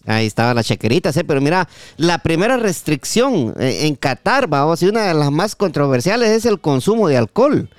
[0.05, 1.23] Ahí estaba la chaquerita, ¿sí?
[1.23, 6.29] pero mira, la primera restricción eh, en Qatar, vamos, y una de las más controversiales
[6.29, 7.69] es el consumo de alcohol.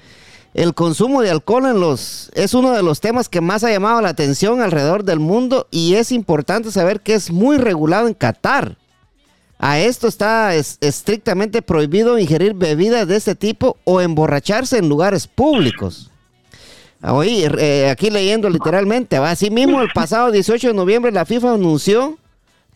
[0.55, 4.01] El consumo de alcohol en los es uno de los temas que más ha llamado
[4.01, 8.79] la atención alrededor del mundo y es importante saber que es muy regulado en Qatar.
[9.59, 16.11] A esto está estrictamente prohibido ingerir bebidas de este tipo o emborracharse en lugares públicos.
[17.03, 22.19] Oye, eh, aquí leyendo literalmente, así mismo el pasado 18 de noviembre la FIFA anunció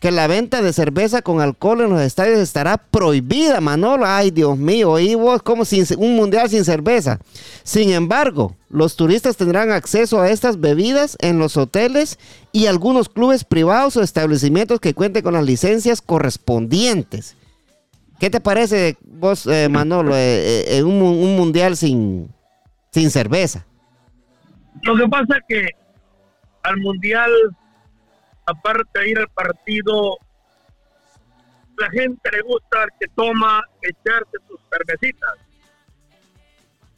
[0.01, 4.03] que la venta de cerveza con alcohol en los estadios estará prohibida, Manolo.
[4.07, 7.19] Ay, Dios mío, y vos como sin, un mundial sin cerveza.
[7.63, 12.17] Sin embargo, los turistas tendrán acceso a estas bebidas en los hoteles
[12.51, 17.35] y algunos clubes privados o establecimientos que cuenten con las licencias correspondientes.
[18.19, 22.27] ¿Qué te parece vos, eh, Manolo, eh, eh, un, un, mundial sin,
[22.91, 23.67] sin cerveza?
[24.83, 25.69] Lo que pasa es que
[26.63, 27.31] al mundial
[28.45, 30.17] aparte de ir al partido,
[31.77, 35.33] la gente le gusta que toma echarse sus cervecitas.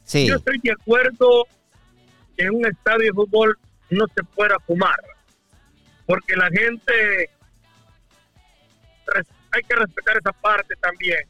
[0.04, 0.26] Sí.
[0.26, 1.46] Yo estoy de acuerdo
[2.36, 3.58] que en un estadio de fútbol
[3.90, 4.98] no se pueda fumar,
[6.06, 7.30] porque la gente
[9.52, 11.20] hay que respetar esa parte también,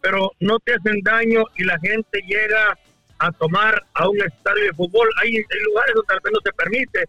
[0.00, 2.78] pero no te hacen daño y la gente llega
[3.18, 5.08] a tomar a un estadio de fútbol.
[5.22, 7.04] Hay, hay lugares donde tal vez no se permite,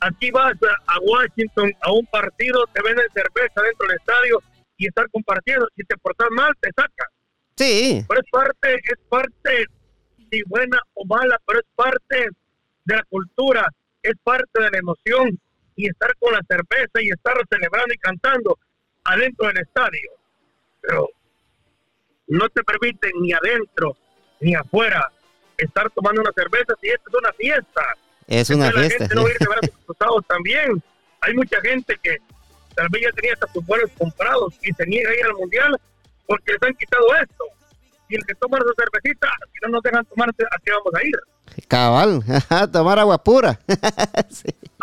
[0.00, 0.54] Aquí vas
[0.86, 4.42] a, Washington a un partido, te venden cerveza dentro del estadio
[4.76, 5.66] y estar compartiendo.
[5.76, 7.08] Si te portas mal, te sacan.
[7.56, 8.04] Sí.
[8.08, 9.66] Pero es parte, es parte,
[10.30, 12.28] si buena o mala, pero es parte
[12.84, 13.68] de la cultura,
[14.02, 15.38] es parte de la emoción
[15.76, 18.58] y estar con la cerveza y estar celebrando y cantando
[19.04, 20.10] adentro del estadio.
[20.80, 21.08] Pero
[22.28, 23.96] no te permiten ni adentro
[24.42, 25.10] ni afuera
[25.56, 27.82] estar tomando una cerveza si esta es una fiesta.
[28.26, 28.98] Es una fiesta.
[28.98, 30.82] Gente no ir a sus también.
[31.20, 32.18] Hay mucha gente que
[32.74, 35.80] tal vez ya tenía hasta sus vuelos comprados y se niega a ir al mundial
[36.26, 37.44] porque les han quitado esto.
[38.08, 41.06] Y el que toma su cervecita, si no nos dejan tomar, ¿a qué vamos a
[41.06, 41.14] ir?
[41.68, 43.58] Cabal, a tomar agua pura.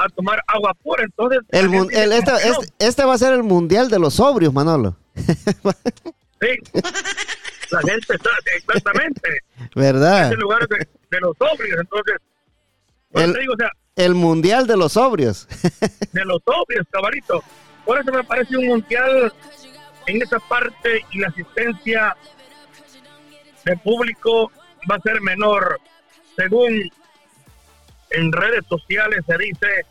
[0.02, 1.40] A tomar agua pura, entonces.
[1.50, 1.74] El,
[2.14, 4.96] este, este, este, va a ser el mundial de los sobrios, Manolo.
[5.14, 6.82] sí,
[7.72, 9.40] la gente está, exactamente.
[9.76, 10.28] ¿Verdad?
[10.28, 12.16] Es el lugar de, de los sobrios, entonces
[13.96, 15.48] el, mundial de los sobrios.
[16.12, 17.44] de los sobrios, cabalito.
[17.86, 19.34] Por eso me parece un mundial
[20.06, 22.16] en esa parte y la asistencia
[23.66, 24.52] de público
[24.90, 25.80] va a ser menor.
[26.36, 26.90] Según
[28.12, 29.86] en redes sociales se dice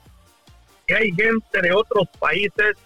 [0.87, 2.77] que hay gente de otros países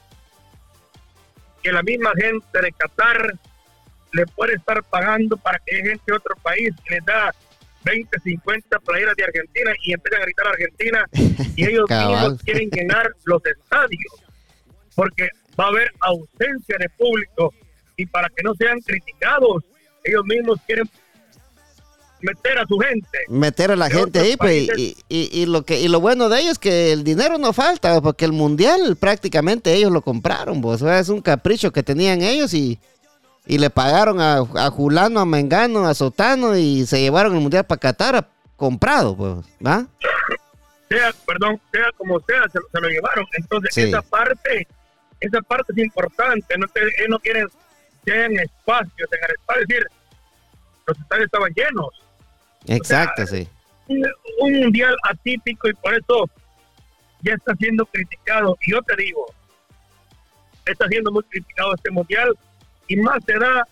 [1.62, 3.38] que la misma gente de Qatar
[4.12, 7.34] le puede estar pagando para que gente de otro país les da
[7.84, 11.06] 20, 50 playeras de Argentina y empiezan a gritar Argentina
[11.56, 14.22] y ellos mismos quieren llenar los estadios
[14.94, 17.52] porque va a haber ausencia de público
[17.96, 19.64] y para que no sean criticados,
[20.04, 20.88] ellos mismos quieren
[22.20, 23.18] meter a su gente.
[23.28, 26.52] Meter a la gente ahí, pues, y, y, lo que, y lo bueno de ellos
[26.52, 31.08] es que el dinero no falta, porque el mundial prácticamente ellos lo compraron, pues, es
[31.08, 32.78] un capricho que tenían ellos y
[33.46, 37.64] y le pagaron a, a Julano, a Mengano, a Sotano y se llevaron el mundial
[37.64, 39.86] para Qatar comprado, pues, ¿va?
[40.88, 43.26] Sea, perdón, sea como sea, se, lo llevaron.
[43.32, 44.68] Entonces, esa parte,
[45.20, 46.56] esa parte es importante.
[46.58, 47.48] No, te, no quieren
[48.04, 49.62] que hayan espacios en el espacio.
[49.62, 49.86] Es decir,
[50.86, 52.02] los estadios estaban llenos.
[52.66, 53.48] Exacto, sí.
[53.88, 54.06] Un,
[54.40, 56.28] un mundial atípico y por eso
[57.22, 58.56] ya está siendo criticado.
[58.60, 59.26] Y yo te digo,
[60.66, 62.36] está siendo muy criticado este mundial
[62.88, 63.66] y más se da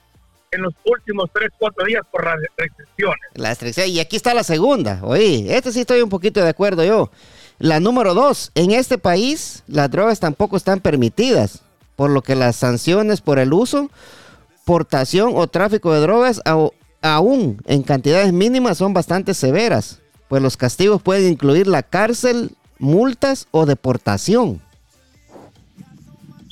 [0.52, 3.20] en los últimos 3, 4 días por las restricciones.
[3.34, 5.00] La restricción, y aquí está la segunda.
[5.02, 7.10] Oye, este sí estoy un poquito de acuerdo yo.
[7.58, 11.62] La número dos, en este país las drogas tampoco están permitidas,
[11.94, 13.90] por lo que las sanciones por el uso,
[14.64, 16.40] portación o tráfico de drogas
[17.02, 23.46] aún en cantidades mínimas son bastante severas, pues los castigos pueden incluir la cárcel, multas
[23.50, 24.62] o deportación.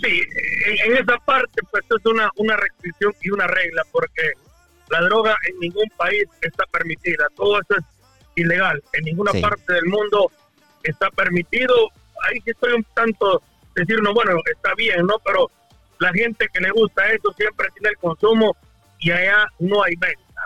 [0.03, 0.23] Sí,
[0.67, 4.33] en, esa parte pues es una, una restricción y una regla porque
[4.91, 7.85] la droga en ningún país está permitida, todo eso es
[8.37, 10.31] ilegal, en ninguna parte del mundo
[10.85, 11.75] está permitido,
[12.23, 13.43] ahí sí estoy un tanto
[13.75, 15.19] decir, no, bueno, está bien, ¿no?
[15.25, 15.51] Pero
[15.99, 18.57] la gente que le gusta eso siempre tiene el consumo
[19.01, 20.43] y allá no hay venta.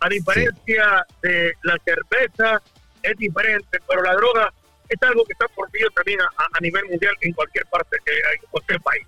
[0.00, 2.62] A diferencia de la cerveza,
[3.02, 4.52] es diferente, pero la droga
[4.90, 9.06] es algo que está por también a, nivel mundial en cualquier parte, en cualquier país.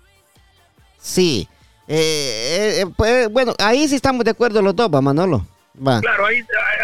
[0.97, 1.47] Sí.
[1.87, 5.45] Eh, eh, eh, pues, bueno, ahí sí estamos de acuerdo los dos, va Manolo.
[5.85, 5.99] Va.
[5.99, 6.41] Claro, ahí,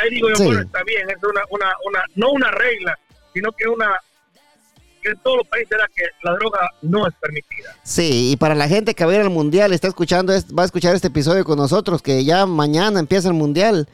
[0.10, 2.98] digo yo, bueno, está bien, es una, una, una, no una regla,
[3.34, 3.98] sino que una
[5.02, 7.76] que en todos los países era que la droga no es permitida.
[7.84, 10.66] Sí, y para la gente que va a ir al mundial, está escuchando, va a
[10.66, 13.88] escuchar este episodio con nosotros, que ya mañana empieza el mundial.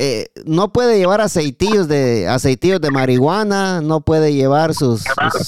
[0.00, 5.02] Eh, no puede llevar aceitillos de aceitillos de marihuana, no puede llevar sus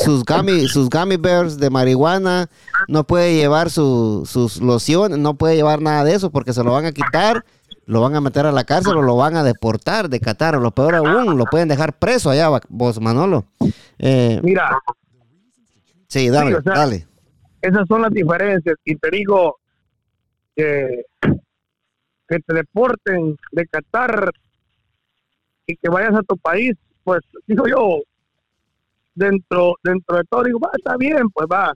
[0.04, 2.50] sus gummy, sus gummy bears de marihuana,
[2.88, 6.84] no puede llevar sus lociones, no puede llevar nada de eso porque se lo van
[6.84, 7.44] a quitar,
[7.86, 10.60] lo van a meter a la cárcel o lo van a deportar de Qatar, o
[10.60, 13.44] lo peor aún, lo pueden dejar preso allá, vos Manolo.
[14.00, 14.76] Eh, Mira.
[16.08, 17.06] Sí, dale, dale.
[17.62, 19.60] Esas son las diferencias y te digo
[20.56, 21.04] que
[22.30, 24.30] que te deporten de Qatar
[25.66, 27.98] y que vayas a tu país, pues digo yo,
[29.14, 31.74] dentro dentro de todo, digo, va, está bien, pues va,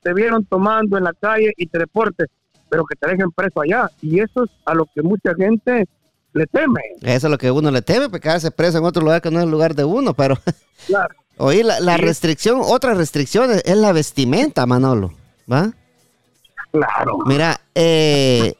[0.00, 2.28] te vieron tomando en la calle y te deportes,
[2.68, 3.90] pero que te dejen preso allá.
[4.00, 5.88] Y eso es a lo que mucha gente
[6.32, 6.80] le teme.
[7.00, 9.38] Eso es lo que uno le teme, pues quedarse preso en otro lugar que no
[9.38, 10.38] es el lugar de uno, pero...
[10.86, 11.14] Claro.
[11.40, 15.12] Oye, la, la restricción, otra restricción es la vestimenta, Manolo,
[15.50, 15.72] ¿va?
[16.72, 17.18] Claro.
[17.26, 18.54] Mira, eh,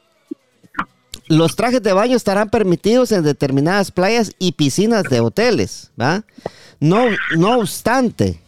[1.29, 6.23] los trajes de baño estarán permitidos en determinadas playas y piscinas de hoteles, ¿va?
[6.79, 7.05] No,
[7.37, 8.41] no obstante,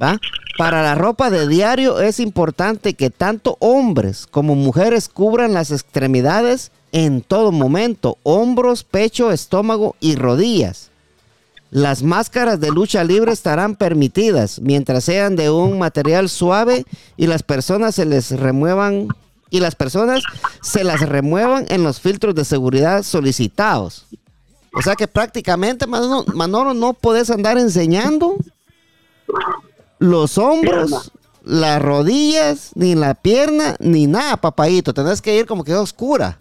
[0.00, 0.20] ¿va?
[0.58, 6.70] Para la ropa de diario es importante que tanto hombres como mujeres cubran las extremidades
[6.92, 10.90] en todo momento, hombros, pecho, estómago y rodillas.
[11.70, 16.84] Las máscaras de lucha libre estarán permitidas mientras sean de un material suave
[17.16, 19.08] y las personas se les remuevan
[19.54, 20.24] y las personas
[20.62, 24.04] se las remuevan en los filtros de seguridad solicitados.
[24.74, 28.34] O sea que prácticamente, Manolo, no puedes andar enseñando
[30.00, 31.12] los hombros,
[31.44, 34.92] las rodillas, ni la pierna, ni nada, papayito.
[34.92, 36.36] Tenés que ir como que oscura.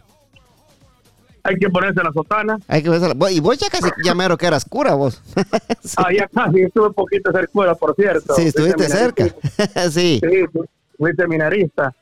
[1.43, 2.58] Hay que ponerse la sotana.
[2.67, 3.32] Hay que ponerse la...
[3.32, 5.21] Y vos ya casi ya mero que eras cura, vos.
[5.97, 6.62] Ah, ya casi.
[6.62, 8.34] Estuve un poquito cerca por cierto.
[8.34, 9.28] Sí, estuviste cerca.
[9.91, 10.19] sí.
[10.19, 10.60] Sí,
[10.97, 11.93] fui seminarista.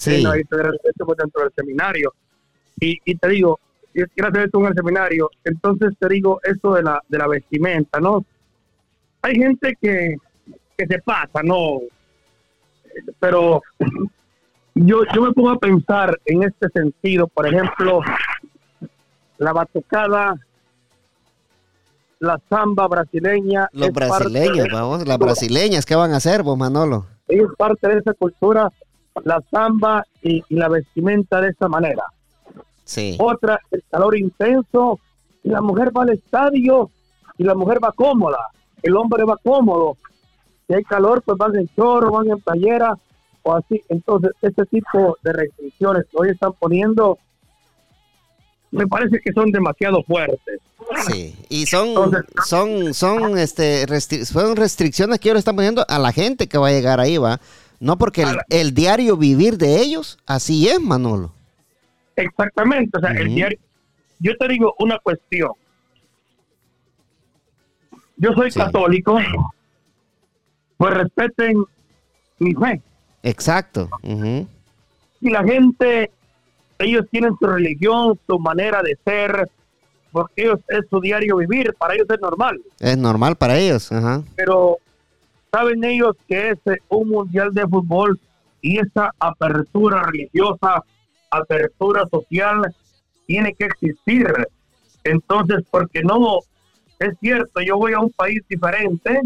[0.00, 0.24] Sí.
[0.26, 2.14] Ahí dentro del seminario.
[2.80, 3.60] Y, y te digo,
[3.92, 8.00] gracias a esto en el seminario, entonces te digo esto de la, de la vestimenta,
[8.00, 8.24] ¿no?
[9.20, 10.16] Hay gente que,
[10.78, 11.80] que se pasa, ¿no?
[13.18, 13.60] Pero
[14.74, 18.00] yo, yo me pongo a pensar en este sentido, por ejemplo,
[19.36, 20.34] la batucada,
[22.20, 23.68] la samba brasileña.
[23.72, 27.04] Los brasileños, vamos, las brasileñas, ¿qué van a hacer vos, Manolo?
[27.28, 28.70] Es parte de esa cultura
[29.24, 32.04] la samba y, la vestimenta de esa manera.
[32.84, 33.16] Sí.
[33.20, 34.98] Otra, el calor intenso,
[35.42, 36.90] y la mujer va al estadio
[37.38, 38.38] y la mujer va cómoda,
[38.82, 39.96] el hombre va cómodo.
[40.66, 42.96] Si hay calor, pues van en chorro, van en playera
[43.42, 43.82] o así.
[43.88, 47.18] Entonces, este tipo de restricciones que hoy están poniendo,
[48.70, 50.60] me parece que son demasiado fuertes.
[51.06, 51.94] Sí, y son,
[52.44, 53.86] son, son, este,
[54.24, 57.40] son restricciones que ahora están poniendo a la gente que va a llegar ahí, va.
[57.80, 61.32] No porque el, diario vivir de ellos, así es, Manolo.
[62.14, 63.58] Exactamente, o sea, el diario.
[64.18, 65.52] Yo te digo una cuestión.
[68.18, 69.18] Yo soy católico,
[70.76, 71.64] pues respeten
[72.38, 72.82] mi fe.
[73.22, 73.88] Exacto.
[74.02, 76.10] Y la gente,
[76.78, 79.50] ellos tienen su religión, su manera de ser,
[80.12, 82.60] porque ellos es su diario vivir, para ellos es normal.
[82.78, 84.22] Es normal para ellos, ajá.
[84.36, 84.76] Pero
[85.50, 86.58] saben ellos que es
[86.88, 88.18] un mundial de fútbol
[88.62, 90.84] y esa apertura religiosa,
[91.30, 92.74] apertura social,
[93.26, 94.26] tiene que existir.
[95.04, 96.40] Entonces, porque no,
[96.98, 99.20] es cierto, yo voy a un país diferente,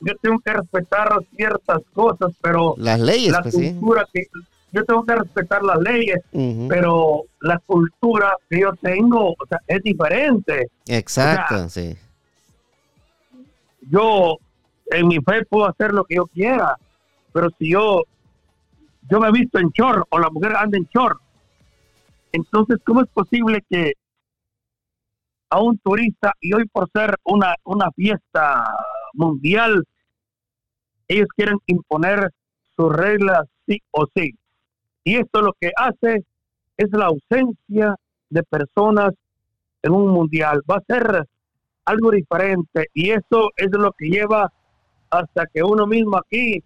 [0.00, 4.26] yo tengo que respetar ciertas cosas, pero las leyes, la pues, cultura que
[4.72, 6.20] yo tengo que respetar las leyes,
[6.68, 10.68] pero la cultura que yo tengo, o sea, es diferente.
[10.86, 11.96] Exacto, sí.
[13.90, 14.38] Yo
[14.86, 16.76] en mi fe puedo hacer lo que yo quiera,
[17.32, 18.02] pero si yo,
[19.10, 21.20] yo me he visto en short o la mujer anda en short,
[22.32, 23.92] entonces, ¿cómo es posible que
[25.48, 28.74] a un turista, y hoy por ser una, una fiesta
[29.14, 29.84] mundial,
[31.08, 32.30] ellos quieren imponer
[32.76, 34.34] sus reglas sí o sí?
[35.04, 36.24] Y esto lo que hace
[36.76, 37.94] es la ausencia
[38.28, 39.14] de personas
[39.82, 40.60] en un mundial.
[40.68, 41.26] Va a ser
[41.84, 44.52] algo diferente y eso es lo que lleva
[45.10, 46.62] hasta que uno mismo aquí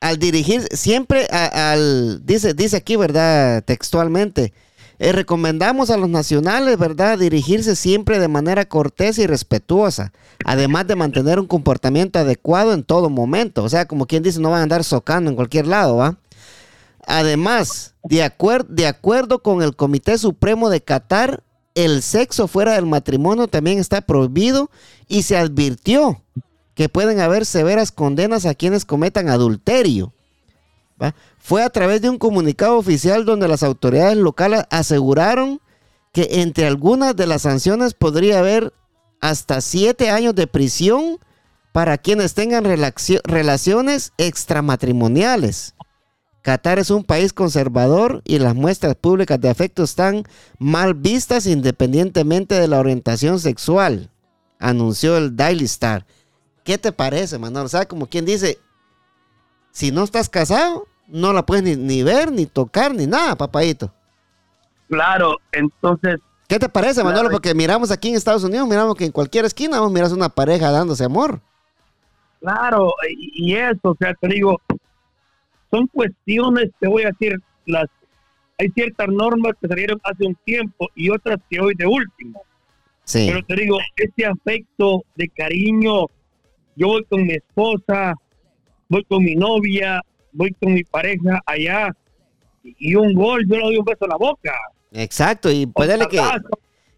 [0.01, 3.63] al dirigir, siempre al, dice, dice aquí, ¿verdad?
[3.63, 4.51] Textualmente,
[4.99, 10.13] eh, recomendamos a los nacionales, ¿verdad?, dirigirse siempre de manera cortés y respetuosa,
[10.45, 13.63] además de mantener un comportamiento adecuado en todo momento.
[13.63, 16.17] O sea, como quien dice, no van a andar socando en cualquier lado, ¿va?
[17.05, 18.31] Además, de,
[18.69, 21.43] de acuerdo con el Comité Supremo de Qatar,
[21.75, 24.69] el sexo fuera del matrimonio también está prohibido
[25.07, 26.21] y se advirtió
[26.75, 30.13] que pueden haber severas condenas a quienes cometan adulterio.
[31.37, 35.59] Fue a través de un comunicado oficial donde las autoridades locales aseguraron
[36.11, 38.73] que entre algunas de las sanciones podría haber
[39.19, 41.17] hasta siete años de prisión
[41.71, 45.73] para quienes tengan relaciones extramatrimoniales.
[46.43, 50.23] Qatar es un país conservador y las muestras públicas de afecto están
[50.59, 54.11] mal vistas independientemente de la orientación sexual,
[54.59, 56.05] anunció el Daily Star.
[56.63, 57.65] ¿Qué te parece, Manuel?
[57.65, 58.59] O sea, como quien dice,
[59.71, 63.93] si no estás casado, no la puedes ni, ver, ni tocar, ni nada, papadito.
[64.87, 66.19] Claro, entonces...
[66.47, 67.29] ¿Qué te parece, Manolo?
[67.31, 70.71] Porque miramos aquí en Estados Unidos, miramos que en cualquier esquina vos miras una pareja
[70.71, 71.41] dándose amor.
[72.41, 74.61] Claro, y, eso, o sea, te digo,
[75.71, 77.89] son cuestiones, te voy a decir, las
[78.59, 82.43] hay ciertas normas que salieron hace un tiempo y otras que hoy de último.
[83.03, 83.27] Sí.
[83.29, 86.05] Pero te digo, ese afecto de cariño,
[86.75, 88.13] yo voy con mi esposa,
[88.87, 90.01] voy con mi novia,
[90.33, 91.95] voy con mi pareja allá
[92.63, 94.53] y un gol, yo le doy un beso en la boca.
[94.91, 96.21] Exacto, y puede que...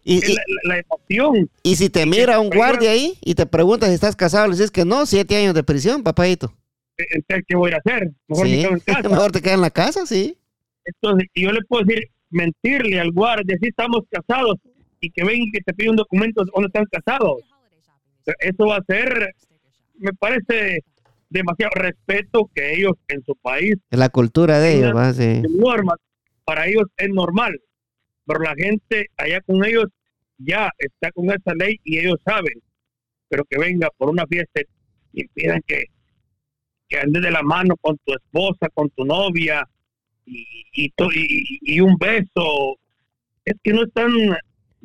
[0.08, 0.20] Y,
[0.62, 1.50] la, emoción.
[1.64, 4.70] Y si te mira un guardia ahí y te pregunta si estás casado, le dices
[4.70, 6.54] que no, siete años de prisión, papadito.
[6.96, 8.12] ¿Qué voy a hacer?
[8.28, 9.08] Mejor me quedo en casa.
[9.08, 10.38] Mejor te quedas en la casa, sí.
[10.84, 14.54] Entonces, yo le puedo decir, mentirle al guardia, si estamos casados,
[15.00, 17.42] y que ven y que te pide un documento donde están casados.
[18.40, 19.34] Eso va a ser,
[19.98, 20.84] me parece,
[21.28, 23.76] demasiado respeto que ellos en su país.
[23.90, 25.12] La cultura de ellos, ¿va?
[25.12, 25.42] Sí.
[25.50, 25.98] Normas,
[26.44, 27.60] para ellos es normal,
[28.24, 29.86] pero la gente allá con ellos
[30.38, 32.62] ya está con esa ley y ellos saben,
[33.28, 34.60] pero que venga por una fiesta
[35.12, 35.84] y pidan que,
[36.88, 39.66] que andes de la mano con tu esposa, con tu novia
[40.24, 40.92] y, y,
[41.62, 42.78] y un beso.
[43.44, 44.10] Es que no están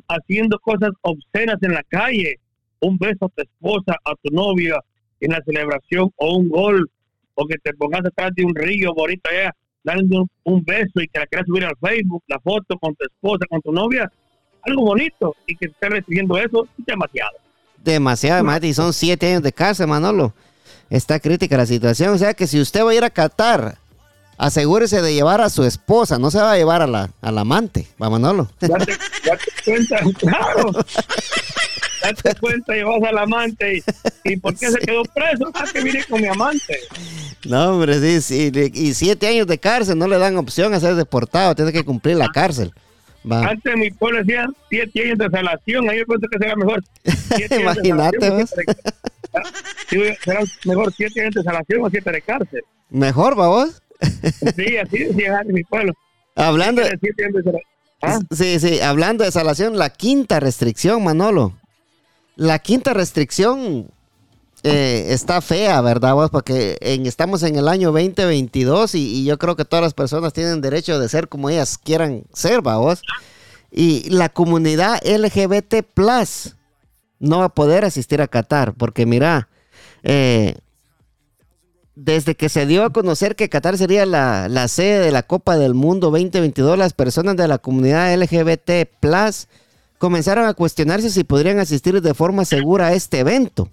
[0.08, 2.36] haciendo cosas obscenas en la calle.
[2.80, 4.76] Un beso a tu esposa, a tu novia,
[5.22, 6.90] en la celebración o un gol
[7.34, 9.54] o que te pongas atrás de un río bonito allá
[9.84, 13.46] dando un, beso y que la quieras subir al Facebook, la foto con tu esposa,
[13.48, 14.10] con tu novia,
[14.62, 17.36] algo bonito y que esté recibiendo eso es demasiado.
[17.78, 20.34] Demasiado, Mati, y son siete años de casa, Manolo.
[20.88, 23.78] Está crítica la situación, o sea que si usted va a ir a Qatar,
[24.38, 27.86] asegúrese de llevar a su esposa, no se va a llevar a la, al amante,
[28.00, 28.50] va Manolo.
[28.60, 28.92] Ya te,
[29.24, 30.70] ya te cuenta, claro.
[32.02, 33.82] Date cuenta, llevas al amante
[34.24, 35.50] y, ¿por qué se quedó preso?
[35.54, 36.78] Ah, que vine con mi amante.
[37.44, 40.94] No, hombre, sí, sí, y siete años de cárcel no le dan opción a ser
[40.94, 42.72] deportado, tiene que cumplir la cárcel.
[43.30, 46.82] Antes mi pueblo decía siete años de salación, ahí yo pienso que será mejor.
[47.60, 48.50] Imagínate, vos.
[50.24, 52.62] será mejor siete años de salación o siete de cárcel.
[52.90, 53.80] ¿Mejor, vos?
[54.56, 55.92] sí, así decía mi pueblo.
[56.34, 56.98] Hablando de,
[58.02, 58.18] ¿Ah?
[58.32, 61.56] Sí, sí, hablando de salación, la quinta restricción, Manolo.
[62.36, 63.90] La quinta restricción
[64.64, 66.14] eh, está fea, ¿verdad?
[66.14, 66.30] Vos?
[66.30, 70.98] Porque estamos en el año 2022 y, yo creo que todas las personas tienen derecho
[71.00, 73.02] de ser como ellas quieran ser, vos.
[73.70, 75.74] Y la comunidad LGBT
[77.18, 79.48] no va a poder asistir a Qatar, porque mira,
[80.02, 80.54] eh,
[81.94, 85.56] desde que se dio a conocer que Qatar sería la, la, sede de la Copa
[85.56, 89.48] del Mundo 2022, las personas de la comunidad LGBT Plus
[90.02, 93.68] comenzaron a cuestionarse si podrían asistir de forma segura a este evento.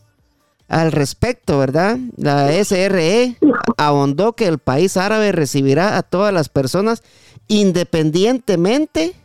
[0.67, 1.97] Al respecto, ¿verdad?
[2.17, 3.35] La SRE
[3.77, 7.01] ahondó que el país árabe recibirá a todas las personas
[7.47, 9.15] independientemente,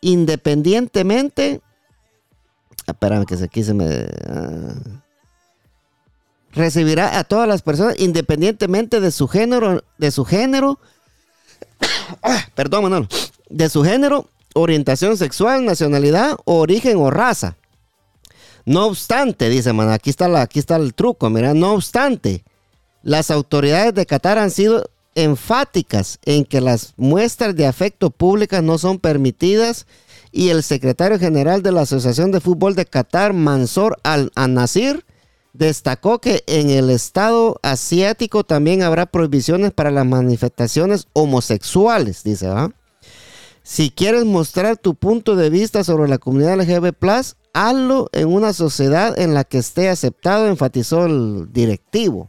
[0.00, 1.60] independientemente,
[2.86, 4.08] espérame que aquí se me...
[4.26, 5.02] Ah,
[6.52, 10.80] recibirá a todas las personas independientemente de su género, de su género,
[12.54, 13.08] perdón, Manolo,
[13.50, 17.56] de su género, orientación sexual, nacionalidad, origen o raza.
[18.64, 22.44] No obstante, dice, man, aquí está, la, aquí está el truco, mira, no obstante,
[23.02, 28.78] las autoridades de Qatar han sido enfáticas en que las muestras de afecto públicas no
[28.78, 29.86] son permitidas
[30.30, 35.04] y el secretario general de la Asociación de Fútbol de Qatar, Mansor Al-Nasir,
[35.52, 42.48] destacó que en el estado asiático también habrá prohibiciones para las manifestaciones homosexuales, dice.
[43.62, 49.18] Si quieres mostrar tu punto de vista sobre la comunidad LGBT+, hazlo en una sociedad
[49.18, 52.28] en la que esté aceptado, enfatizó el directivo.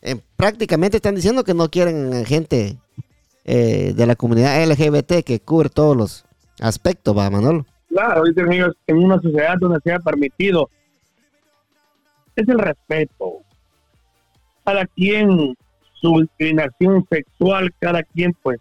[0.00, 2.78] Eh, prácticamente están diciendo que no quieren gente
[3.44, 6.24] eh, de la comunidad LGBT que cubre todos los
[6.60, 7.66] aspectos, va Manolo.
[7.88, 10.70] Claro, dicen ellos, en una sociedad donde sea permitido.
[12.34, 13.42] Es el respeto.
[14.64, 15.54] Cada quien,
[16.00, 18.58] su inclinación sexual, cada quien pues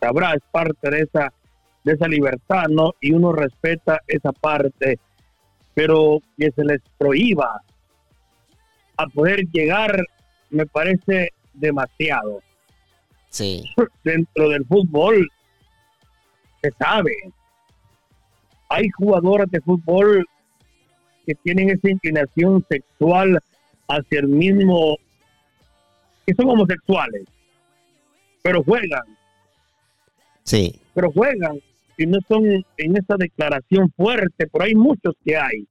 [0.00, 1.32] sabrá, es parte de esa
[1.84, 2.94] de esa libertad, ¿no?
[3.00, 4.98] Y uno respeta esa parte,
[5.74, 7.62] pero que se les prohíba
[8.96, 10.04] a poder llegar,
[10.50, 12.42] me parece demasiado.
[13.30, 13.64] Sí.
[14.04, 15.28] Dentro del fútbol
[16.62, 17.14] se sabe.
[18.68, 20.26] Hay jugadores de fútbol
[21.26, 23.38] que tienen esa inclinación sexual
[23.88, 24.96] hacia el mismo,
[26.26, 27.24] que son homosexuales,
[28.42, 29.17] pero juegan.
[30.48, 30.80] Sí.
[30.94, 31.60] Pero juegan
[31.98, 35.68] y no son en esa declaración fuerte, pero hay muchos que hay,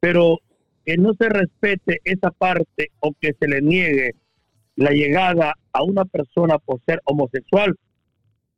[0.00, 0.38] pero
[0.84, 4.10] que no se respete esa parte o que se le niegue
[4.76, 7.74] la llegada a una persona por ser homosexual.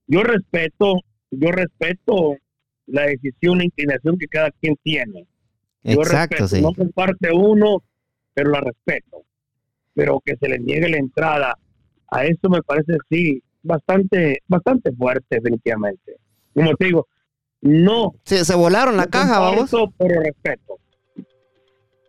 [0.08, 0.94] Yo respeto,
[1.30, 2.36] yo respeto
[2.86, 5.26] la decisión, la inclinación que cada quien tiene.
[5.84, 7.84] Yo Exacto, respeto, no comparte uno,
[8.32, 9.22] pero la respeto.
[9.94, 11.56] Pero que se le niegue la entrada,
[12.08, 16.18] a eso me parece sí bastante, bastante fuerte, definitivamente
[16.54, 17.08] como te digo,
[17.60, 18.14] no.
[18.24, 19.70] Se, se volaron la caja, vamos.
[19.98, 20.78] Pero respeto.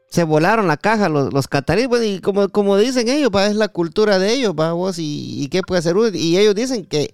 [0.07, 3.67] Se volaron la caja los, los cataríes, pues, y como, como dicen ellos, es la
[3.67, 6.09] cultura de ellos, vamos, y, y qué puede hacer uno.
[6.13, 7.13] Y ellos dicen que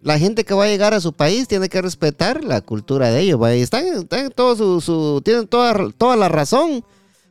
[0.00, 3.20] la gente que va a llegar a su país tiene que respetar la cultura de
[3.20, 3.54] ellos, ¿va?
[3.54, 6.84] Y están, están todo su, su, tienen toda, toda la razón,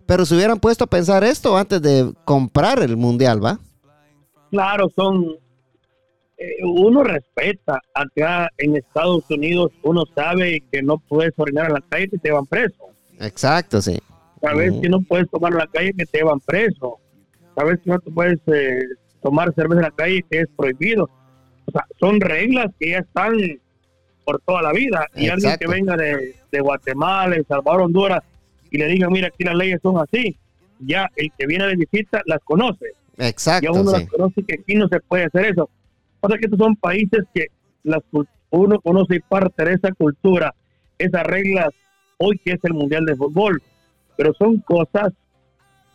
[0.05, 3.59] pero se hubieran puesto a pensar esto antes de comprar el mundial, ¿va?
[4.51, 5.37] Claro, son
[6.37, 7.81] eh, uno respeta.
[7.93, 12.31] Acá en Estados Unidos uno sabe que no puedes orinar en la calle que te
[12.31, 12.89] van preso.
[13.19, 13.97] Exacto, sí.
[14.41, 16.99] Sabes que no puedes tomar en la calle que te van preso.
[17.55, 18.81] Sabes que no te puedes eh,
[19.23, 21.09] tomar cerveza en la calle que es prohibido.
[21.65, 23.37] O sea, son reglas que ya están
[24.25, 25.07] por toda la vida.
[25.15, 28.23] Y alguien que venga de, de Guatemala, El Salvador, Honduras,
[28.69, 30.37] y le diga, mira, aquí las leyes son así,
[30.79, 32.87] ya el que viene de visita las conoce.
[33.17, 33.71] Exacto.
[33.71, 35.69] Ya uno las conoce que aquí no se puede hacer eso
[36.27, 37.47] sea que estos son países que
[37.83, 38.01] las,
[38.49, 40.53] uno conoce parte de esa cultura,
[40.97, 41.69] esas reglas,
[42.17, 43.61] hoy que es el Mundial de Fútbol,
[44.17, 45.13] pero son cosas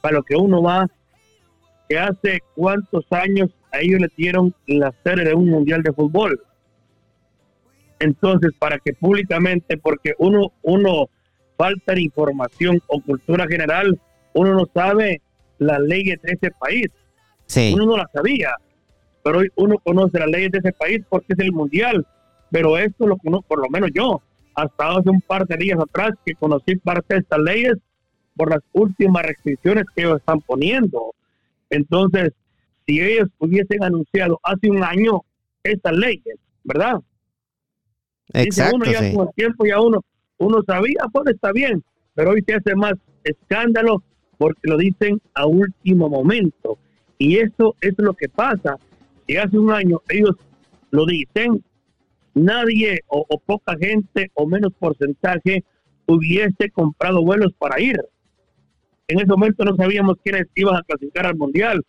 [0.01, 0.87] para lo que uno va,
[1.89, 6.41] que hace cuántos años a ellos le dieron la serie de un Mundial de Fútbol.
[7.99, 11.09] Entonces, para que públicamente, porque uno, uno
[11.57, 14.01] falta de información o cultura general,
[14.33, 15.21] uno no sabe
[15.59, 16.89] las leyes de ese país.
[17.75, 18.51] Uno no las sabía
[19.23, 22.07] pero hoy uno conoce las leyes de ese país porque es el mundial.
[22.51, 24.21] Pero esto lo conozco, por lo menos yo,
[24.55, 27.75] hasta hace un par de días atrás que conocí parte de estas leyes
[28.37, 31.15] por las últimas restricciones que ellos están poniendo.
[31.69, 32.33] Entonces,
[32.87, 35.23] si ellos hubiesen anunciado hace un año
[35.63, 37.01] estas leyes, ¿verdad?
[38.33, 40.05] Exacto, uno ya con el tiempo ya uno,
[40.39, 41.83] uno sabía, pues está bien,
[42.15, 42.95] pero hoy se hace más
[43.25, 44.03] escándalo
[44.39, 46.79] porque lo dicen a último momento.
[47.19, 48.79] Y eso es lo que pasa
[49.31, 50.35] y hace un año ellos
[50.91, 51.63] lo dicen,
[52.35, 55.63] nadie o, poca gente o menos porcentaje
[56.07, 57.97] hubiese comprado vuelos para ir.
[59.07, 61.81] En ese momento no sabíamos quiénes iban a clasificar al Mundial,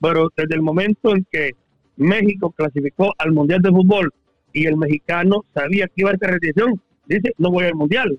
[0.00, 1.50] pero desde el momento en que
[1.96, 4.10] México clasificó al Mundial de Fútbol
[4.54, 8.18] y el mexicano sabía que iba a esta restricción, dice, no voy al Mundial.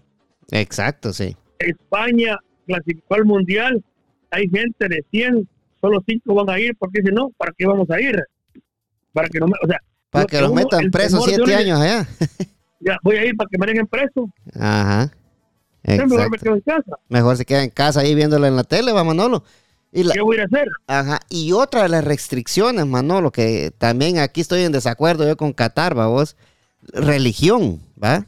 [0.51, 1.35] Exacto, sí.
[1.57, 3.83] España clasificó al mundial,
[4.29, 5.49] hay gente de 100,
[5.81, 8.23] solo 5 van a ir porque dicen, no, ¿para qué vamos a ir?
[9.17, 9.79] Para que no o sea,
[10.11, 12.07] para que los metan presos 7 años allá.
[12.79, 14.29] ya, voy a ir para que me dejen preso.
[14.53, 15.11] Ajá.
[15.83, 16.91] Mejor me quedo en casa.
[17.09, 19.43] Mejor se queda en casa ahí viéndolo en la tele, va Manolo.
[19.91, 20.67] Y ¿Qué voy a hacer?
[20.85, 21.19] Ajá.
[21.29, 25.97] Y otra de las restricciones, Manolo, que también aquí estoy en desacuerdo yo con Qatar,
[25.97, 26.35] va vos.
[26.93, 28.27] Religión, ¿va?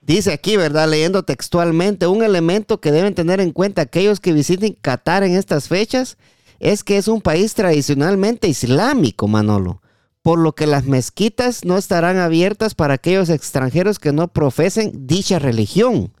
[0.00, 0.88] Dice aquí, ¿verdad?
[0.88, 5.68] Leyendo textualmente, un elemento que deben tener en cuenta aquellos que visiten Qatar en estas
[5.68, 6.18] fechas
[6.60, 9.82] es que es un país tradicionalmente islámico, Manolo,
[10.22, 15.38] por lo que las mezquitas no estarán abiertas para aquellos extranjeros que no profesen dicha
[15.38, 16.12] religión.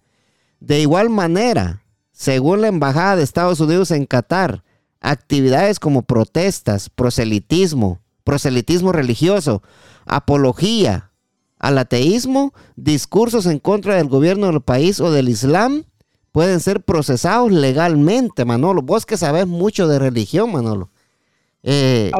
[0.60, 1.82] De igual manera,
[2.12, 4.64] según la Embajada de Estados Unidos en Qatar,
[5.00, 9.62] actividades como protestas, proselitismo, proselitismo religioso,
[10.06, 11.10] apología,
[11.58, 15.84] al ateísmo, discursos en contra del gobierno del país o del Islam
[16.32, 18.82] pueden ser procesados legalmente, Manolo.
[18.82, 20.90] Vos que sabes mucho de religión, Manolo.
[21.62, 22.10] Eh,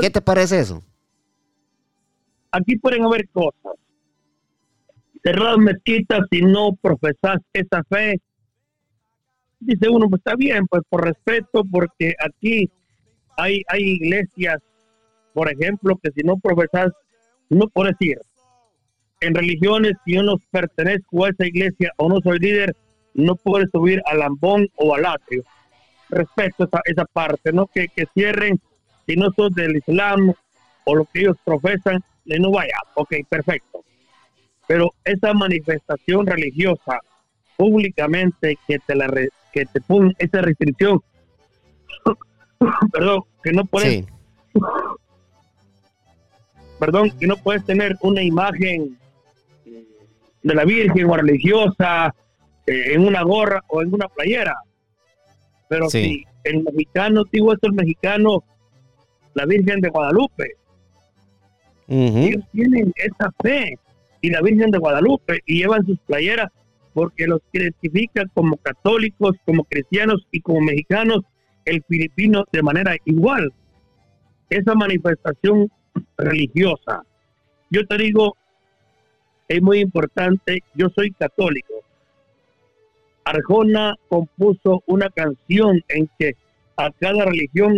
[0.00, 0.82] ¿Qué te parece eso?
[2.50, 3.74] Aquí pueden haber cosas.
[5.22, 8.20] Cerrar mezquitas si no profesas esa fe.
[9.58, 12.70] Dice uno, pues está bien, pues por respeto, porque aquí
[13.36, 14.58] hay, hay iglesias,
[15.32, 16.92] por ejemplo, que si no profesas,
[17.48, 18.18] no puedes ir
[19.20, 22.76] en religiones, si yo no pertenezco a esa iglesia o no soy líder,
[23.16, 25.42] no puedo subir al lambón o al atrio.
[26.08, 27.66] Respeto esa, esa parte, ¿no?
[27.66, 28.60] Que, que cierren,
[29.06, 30.32] si no son del Islam
[30.84, 32.76] o lo que ellos profesan, no vaya.
[32.94, 33.84] Ok, perfecto.
[34.66, 37.00] Pero esa manifestación religiosa
[37.56, 39.08] públicamente que te la
[39.52, 41.00] que te pone esa restricción,
[42.92, 44.04] perdón, que no puedes,
[46.78, 48.98] perdón, que no puedes tener una imagen
[50.42, 52.14] de la Virgen o religiosa
[52.66, 54.56] eh, en una gorra o en una playera.
[55.68, 58.44] Pero si el mexicano, digo esto, el mexicano,
[59.34, 60.52] la Virgen de Guadalupe,
[61.88, 63.78] ellos tienen esa fe
[64.20, 66.50] y la Virgen de Guadalupe y llevan sus playeras
[66.92, 71.20] porque los identifican como católicos, como cristianos y como mexicanos,
[71.64, 73.52] el filipino de manera igual.
[74.48, 75.70] Esa manifestación
[76.16, 77.02] religiosa.
[77.70, 78.36] Yo te digo,
[79.48, 80.62] es muy importante.
[80.74, 81.74] Yo soy católico.
[83.26, 86.36] Arjona compuso una canción en que
[86.76, 87.76] a cada religión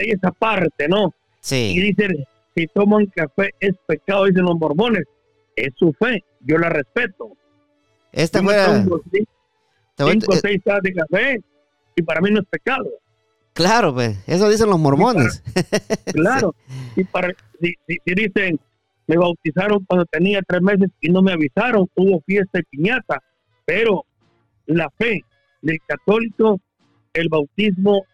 [0.00, 1.12] hay esa parte, ¿no?
[1.40, 1.74] Sí.
[1.76, 5.04] Y dice, si toman café es pecado, dicen los mormones.
[5.54, 7.32] Es su fe, yo la respeto.
[8.10, 8.54] Esta fue...
[9.96, 11.40] Cinco, o seis tazas de café
[11.94, 12.88] y para mí no es pecado.
[13.52, 15.42] Claro, pues, eso dicen los mormones.
[16.12, 16.54] claro,
[16.96, 18.58] y para, si, si, dicen,
[19.06, 23.22] me bautizaron cuando tenía tres meses y no me avisaron, hubo fiesta y piñata,
[23.64, 24.04] pero
[24.66, 25.22] la fe
[25.62, 26.60] del católico,
[27.12, 28.04] el bautismo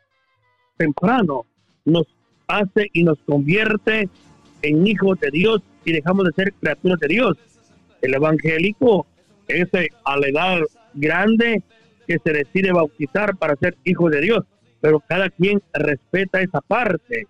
[0.77, 1.47] temprano,
[1.85, 2.07] nos
[2.47, 4.09] hace y nos convierte
[4.63, 7.37] en hijos de Dios y dejamos de ser criaturas de Dios.
[8.03, 9.07] El evangélico
[9.49, 9.69] es
[10.05, 10.61] a la edad
[10.95, 11.63] grande
[12.07, 14.45] que se decide bautizar para ser hijo de Dios,
[14.81, 17.27] pero cada quien respeta esa parte.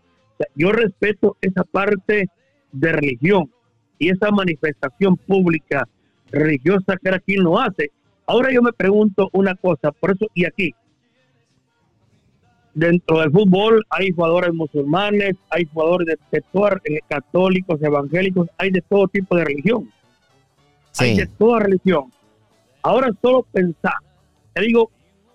[0.55, 2.29] yo respeto esa parte
[2.73, 3.51] de religión
[3.99, 5.87] y esa manifestación pública
[6.31, 7.91] religiosa que aquí no hace.
[8.31, 10.73] Ahora yo me pregunto una cosa, por eso y aquí,
[12.73, 18.83] dentro del fútbol hay jugadores musulmanes, hay jugadores de sector eh, católicos, evangélicos, hay de
[18.83, 19.91] todo tipo de religión.
[20.99, 22.05] Hay de toda religión.
[22.83, 23.99] Ahora solo pensar,
[24.53, 24.93] te digo,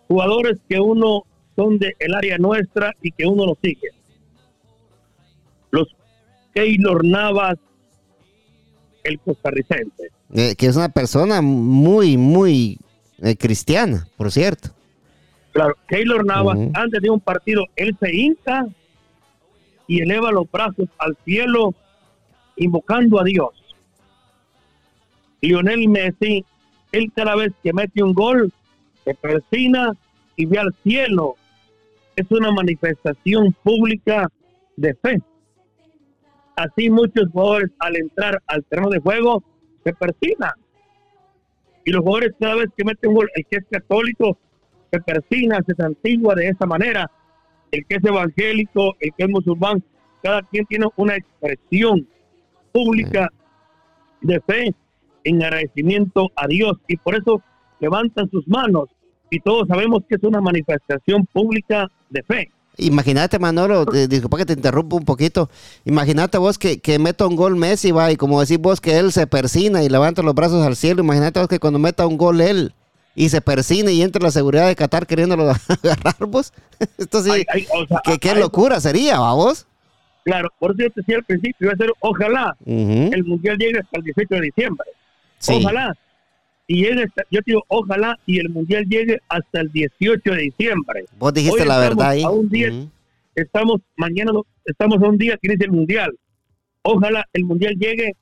[0.08, 1.24] jugadores que uno
[1.58, 3.90] son del el área nuestra y que uno los sigue.
[5.70, 5.94] Los
[6.54, 7.58] Keylor Navas,
[9.04, 10.12] el costarricense.
[10.34, 12.80] Eh, que es una persona muy, muy
[13.22, 14.70] eh, cristiana, por cierto.
[15.52, 18.68] Claro, Keylor Navas, antes de un partido, él se hinca
[19.88, 21.74] y eleva los brazos al cielo,
[22.58, 23.52] invocando a Dios.
[25.42, 26.44] Lionel Messi,
[26.92, 28.52] él cada vez que mete un gol,
[29.04, 29.94] se persina
[30.36, 31.36] y ve al cielo.
[32.16, 34.30] Es una manifestación pública
[34.76, 35.22] de fe.
[36.56, 39.44] Así muchos jugadores al entrar al terreno de juego
[39.84, 40.52] se persinan.
[41.86, 44.38] Y los jugadores cada vez que meten un gol, el que es católico
[44.92, 47.10] se persina, se santigua de esa manera.
[47.72, 49.84] El que es evangélico, el que es musulmán,
[50.24, 52.08] cada quien tiene una expresión
[52.72, 53.32] pública
[54.22, 54.74] de fe
[55.24, 57.42] en agradecimiento a Dios y por eso
[57.80, 58.90] levantan sus manos
[59.30, 62.52] y todos sabemos que es una manifestación pública de fe.
[62.78, 65.50] Imagínate, Manolo, disculpa que te interrumpo un poquito.
[65.86, 69.12] Imagínate vos que, que meta un gol Messi, va, y como decís vos que él
[69.12, 71.02] se persina y levanta los brazos al cielo.
[71.02, 72.74] Imagínate vos que cuando meta un gol él,
[73.16, 75.44] y se persine y entre la seguridad de Qatar queriéndolo
[75.84, 76.54] agarrar, vos.
[76.98, 77.46] Esto sí,
[78.20, 79.66] qué, locura sería, vamos.
[80.26, 83.80] Claro, por eso yo te decía al principio, iba a ser, ojalá el Mundial llegue
[83.80, 84.88] hasta el 18 de diciembre.
[85.48, 85.96] Ojalá.
[86.68, 91.06] Y llegue yo te digo, ojalá y el Mundial llegue hasta el 18 de diciembre.
[91.18, 92.24] Vos dijiste la verdad ahí.
[92.24, 92.72] A un día,
[93.36, 94.32] Estamos, mañana
[94.64, 96.18] estamos a un día que es el Mundial.
[96.82, 98.14] Ojalá el Mundial llegue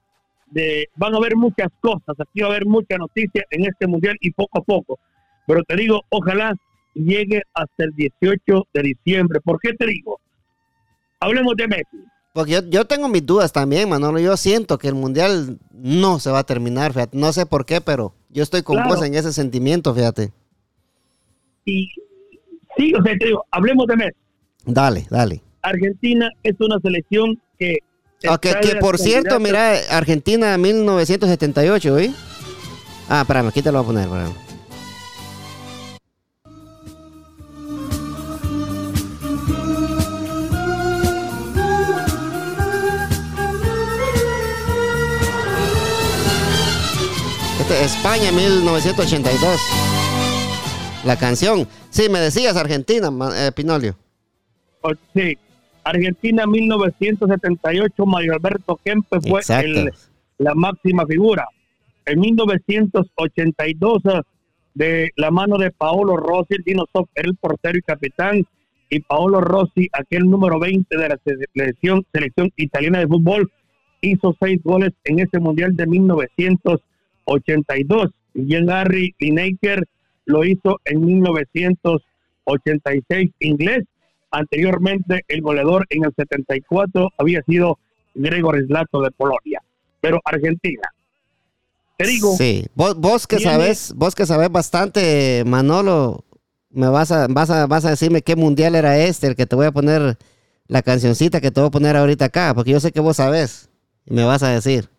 [0.53, 4.15] de, van a haber muchas cosas, aquí va a haber mucha noticia en este mundial
[4.21, 4.99] y poco a poco.
[5.47, 6.53] Pero te digo, ojalá
[6.93, 9.39] llegue hasta el 18 de diciembre.
[9.41, 10.19] ¿Por qué te digo?
[11.19, 11.97] Hablemos de Messi.
[12.33, 14.19] Porque yo, tengo mis dudas también, Manolo.
[14.19, 17.17] Yo siento que el mundial no se va a terminar, fíjate.
[17.17, 20.31] No sé por qué, pero yo estoy con vos en ese sentimiento, fíjate.
[21.65, 21.89] Y
[22.77, 24.17] sí, o sea, te digo, hablemos de Messi.
[24.65, 25.41] Dale, dale.
[25.61, 27.77] Argentina es una selección que
[28.25, 32.15] Okay, que por cierto, mira, Argentina 1978, ¿oí?
[33.09, 34.52] Ah, espérame, aquí te lo voy a poner, espérame.
[47.82, 49.59] España 1982.
[51.05, 51.67] La canción.
[51.89, 53.95] Sí, me decías Argentina, eh, Pinolio.
[54.82, 55.38] Oh, sí,
[55.84, 59.41] Argentina 1978, Mario Alberto Kempe fue
[60.38, 61.47] la máxima figura.
[62.05, 64.01] En 1982,
[64.74, 68.43] de la mano de Paolo Rossi, el era el portero y capitán,
[68.89, 73.51] y Paolo Rossi, aquel número 20 de la selección, selección italiana de fútbol,
[74.01, 76.92] hizo seis goles en ese mundial de 1982.
[78.34, 79.88] Jean Harry Lineker
[80.26, 83.86] lo hizo en 1986 inglés
[84.34, 87.78] Anteriormente, el goleador en el 74 había sido
[88.15, 89.61] Gregor Slato de Polonia.
[90.01, 90.89] Pero Argentina.
[91.97, 92.36] Te digo.
[92.36, 96.26] Sí, vos, que sabes, vos que sabes bastante, Manolo,
[96.71, 99.55] me vas a, vas a, vas a decirme qué mundial era este, el que te
[99.55, 100.17] voy a poner
[100.67, 103.69] la cancioncita que te voy a poner ahorita acá, porque yo sé que vos sabes
[104.03, 104.89] y me vas a decir.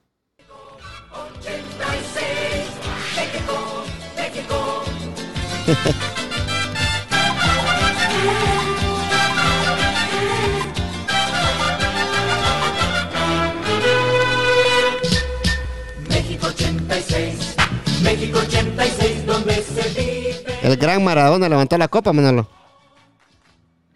[18.02, 20.44] México 86, donde se vive.
[20.62, 22.48] El gran Maradona levantó la copa, Manolo.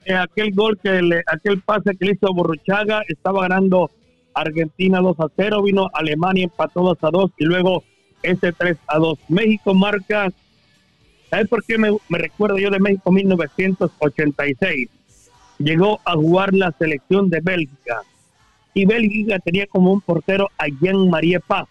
[0.05, 3.91] Eh, aquel gol que le, aquel pase que le hizo Borruchaga, estaba ganando
[4.35, 7.85] Argentina 2 a 0, vino Alemania, empató 2 a 2 y luego
[8.22, 9.18] ese 3 a 2.
[9.29, 10.33] México marca,
[11.31, 14.89] ¿sabes por qué me, me recuerdo yo de México 1986?
[15.59, 18.03] Llegó a jugar la selección de Bélgica
[18.74, 21.66] y Bélgica tenía como un portero a Jean-Marie Paz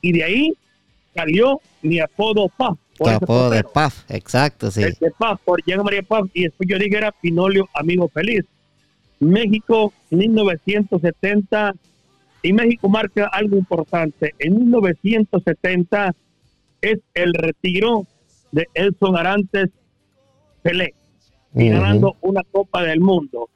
[0.00, 0.52] y de ahí
[1.14, 2.76] salió mi apodo Paz.
[2.98, 4.82] Por apodo de Paz, exacto, sí.
[4.82, 8.44] El de Paz, por Jean María Paz, y después yo dije era Pinolio Amigo Feliz.
[9.18, 11.74] México, 1970,
[12.42, 14.34] y México marca algo importante.
[14.38, 16.14] En 1970
[16.80, 18.06] es el retiro
[18.52, 19.70] de Elson Arantes
[20.62, 20.94] Pelé,
[21.54, 23.48] y ganando una Copa del Mundo.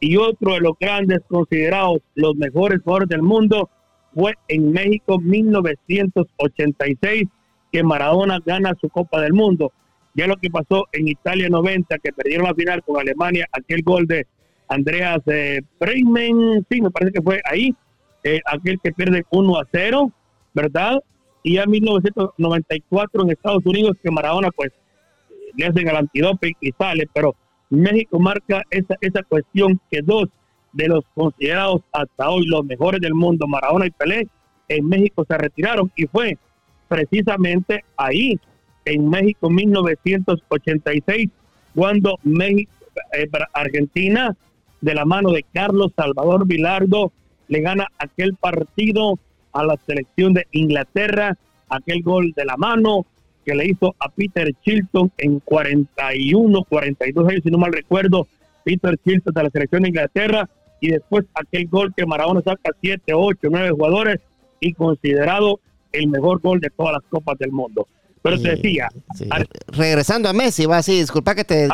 [0.00, 3.70] Y otro de los grandes considerados los mejores jugadores del mundo
[4.14, 7.24] fue en México 1986
[7.70, 9.72] que Maradona gana su Copa del Mundo.
[10.14, 14.06] Ya lo que pasó en Italia 90, que perdieron la final con Alemania, aquel gol
[14.06, 14.26] de
[14.68, 17.74] Andreas eh, Bremen, sí, me parece que fue ahí,
[18.24, 20.10] eh, aquel que pierde 1 a 0,
[20.54, 21.02] ¿verdad?
[21.46, 24.72] Y ya en 1994 en Estados Unidos, que Maradona pues
[25.56, 27.36] le hacen el antidoping y sale, pero
[27.70, 30.24] México marca esa, esa cuestión que dos
[30.72, 34.26] de los considerados hasta hoy los mejores del mundo, Maradona y Pelé,
[34.66, 36.36] en México se retiraron y fue
[36.88, 38.40] precisamente ahí,
[38.84, 41.28] en México 1986,
[41.76, 42.72] cuando México,
[43.16, 44.36] eh, Argentina,
[44.80, 47.12] de la mano de Carlos Salvador Vilardo,
[47.46, 49.20] le gana aquel partido
[49.56, 51.36] a la selección de Inglaterra,
[51.68, 53.06] aquel gol de la mano
[53.44, 58.26] que le hizo a Peter Chilton en 41, 42 años, si no mal recuerdo,
[58.64, 60.48] Peter Chilton de la selección de Inglaterra,
[60.80, 64.20] y después aquel gol que Maradona saca 7, 8, 9 jugadores
[64.60, 65.60] y considerado
[65.92, 67.86] el mejor gol de todas las copas del mundo.
[68.20, 68.88] Pero te decía...
[69.68, 71.68] Regresando a Messi, va así, disculpa que te,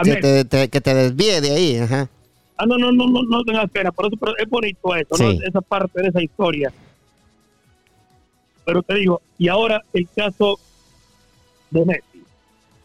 [0.70, 1.76] que te, desvíe de ahí.
[1.78, 2.10] Ajá.
[2.58, 5.30] Ah, no, no, no, no, no tengas pena, por eso es bonito eso, ¿no?
[5.30, 6.70] esa parte de esa historia.
[8.64, 10.58] Pero te digo, y ahora el caso
[11.70, 12.22] de Messi.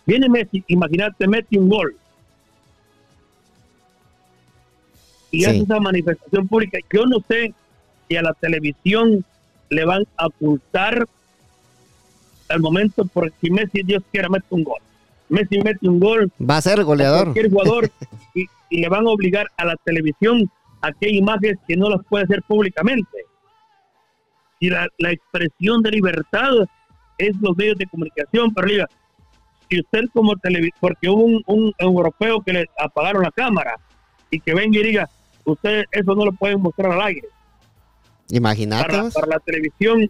[0.05, 1.95] Viene Messi, imagínate, mete un gol
[5.31, 6.79] y hace esa manifestación pública.
[6.91, 7.53] Yo no sé
[8.07, 9.25] si a la televisión
[9.69, 11.05] le van a ocultar
[12.49, 14.79] al momento por si Messi, Dios quiera, mete un gol.
[15.29, 16.31] Messi mete un gol.
[16.39, 17.25] Va a ser goleador.
[17.25, 17.91] Cualquier jugador
[18.33, 20.49] y, y, le van a obligar a la televisión
[20.81, 23.25] a que hay imágenes que no las puede hacer públicamente.
[24.59, 26.51] Y la, la expresión de libertad
[27.17, 28.87] es los medios de comunicación, pero diga,
[29.69, 33.75] si usted como televisor, porque hubo un, un, europeo que le apagaron la cámara
[34.29, 35.09] y que venga y diga,
[35.45, 37.27] usted eso no lo pueden mostrar al aire.
[38.29, 38.89] Imagínate.
[38.89, 40.09] Para, para, la televisión,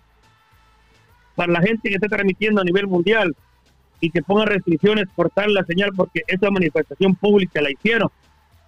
[1.35, 3.35] para la gente que está transmitiendo a nivel mundial
[3.99, 8.09] y que ponga restricciones, cortar la señal porque esa manifestación pública la hicieron.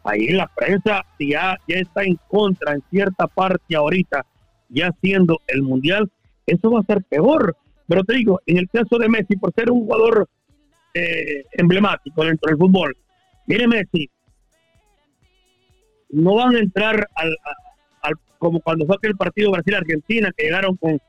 [0.03, 4.25] Ahí la prensa ya, ya está en contra en cierta parte ahorita,
[4.70, 6.09] ya siendo el mundial,
[6.45, 7.55] eso va a ser peor.
[7.88, 10.30] Pero te digo, en el caso de Messi, por ser un jugador
[10.93, 12.95] eh, emblemático dentro del fútbol.
[13.45, 14.09] Mire Messi,
[16.09, 17.36] no van a entrar al,
[18.38, 20.99] como cuando fue aquel partido Brasil-Argentina, que llegaron con,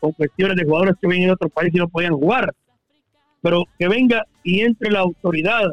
[0.00, 2.52] con cuestiones de jugadores que vienen de otro país y no podían jugar.
[3.42, 5.72] Pero que venga y entre la autoridad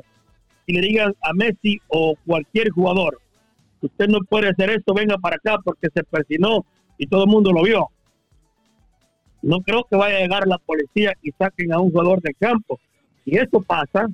[0.66, 3.20] y le digan a Messi o cualquier jugador,
[3.82, 6.66] usted no puede hacer esto, venga para acá porque se persinó
[6.98, 7.88] y todo el mundo lo vio.
[9.42, 12.80] No creo que vaya a llegar la policía y saquen a un jugador del campo.
[13.24, 14.08] Si eso pasa,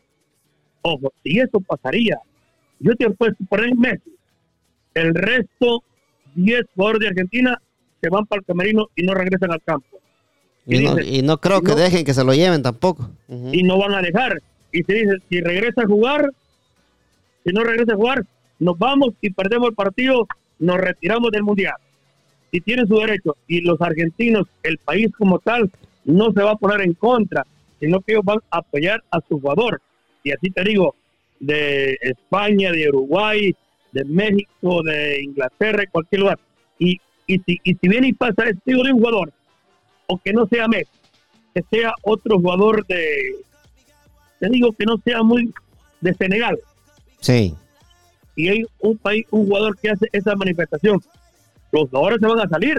[0.82, 2.18] ojo, si eso pasaría,
[2.80, 4.16] yo te puesto poner Messi.
[4.94, 5.84] El resto,
[6.36, 7.62] 10 jugadores de Argentina
[8.02, 10.00] se van para el camerino y no regresan al campo.
[10.66, 13.10] Y, no, creo que dejen que se lo lleven tampoco.
[13.28, 14.42] Y no van a dejar.
[14.72, 16.30] Y se dice, si regresa a jugar,
[17.46, 18.26] si no regresa a jugar,
[18.60, 20.28] nos vamos y perdemos el partido,
[20.60, 21.76] nos retiramos del Mundial.
[22.54, 23.36] Y tienen su derecho.
[23.50, 25.70] Y los argentinos, el país como tal,
[26.06, 27.46] no se va a poner en contra
[27.84, 29.82] sino que ellos van a apoyar a su jugador.
[30.24, 30.96] Y así te digo,
[31.42, 33.54] de España, de Uruguay,
[33.92, 36.40] de México, de Inglaterra, cualquier lugar.
[36.80, 39.34] Y, y, si, y si viene y pasa este de un jugador,
[40.08, 40.92] o que no sea Messi,
[41.54, 43.36] que sea otro jugador de,
[44.40, 45.54] te digo que no sea muy
[46.00, 46.58] de Senegal.
[47.20, 47.54] Sí.
[48.38, 51.02] Y hay un país, un jugador que hace esa manifestación,
[51.74, 52.78] los jugadores se van a salir.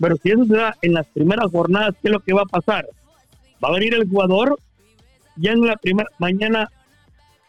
[0.00, 2.60] Pero si eso se da en las primeras jornadas, ¿qué es lo que va a
[2.60, 2.86] pasar?
[3.62, 4.58] Va a venir el jugador
[5.36, 6.68] ya en la primera mañana,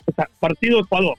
[0.05, 1.15] o sea, partido Ecuador.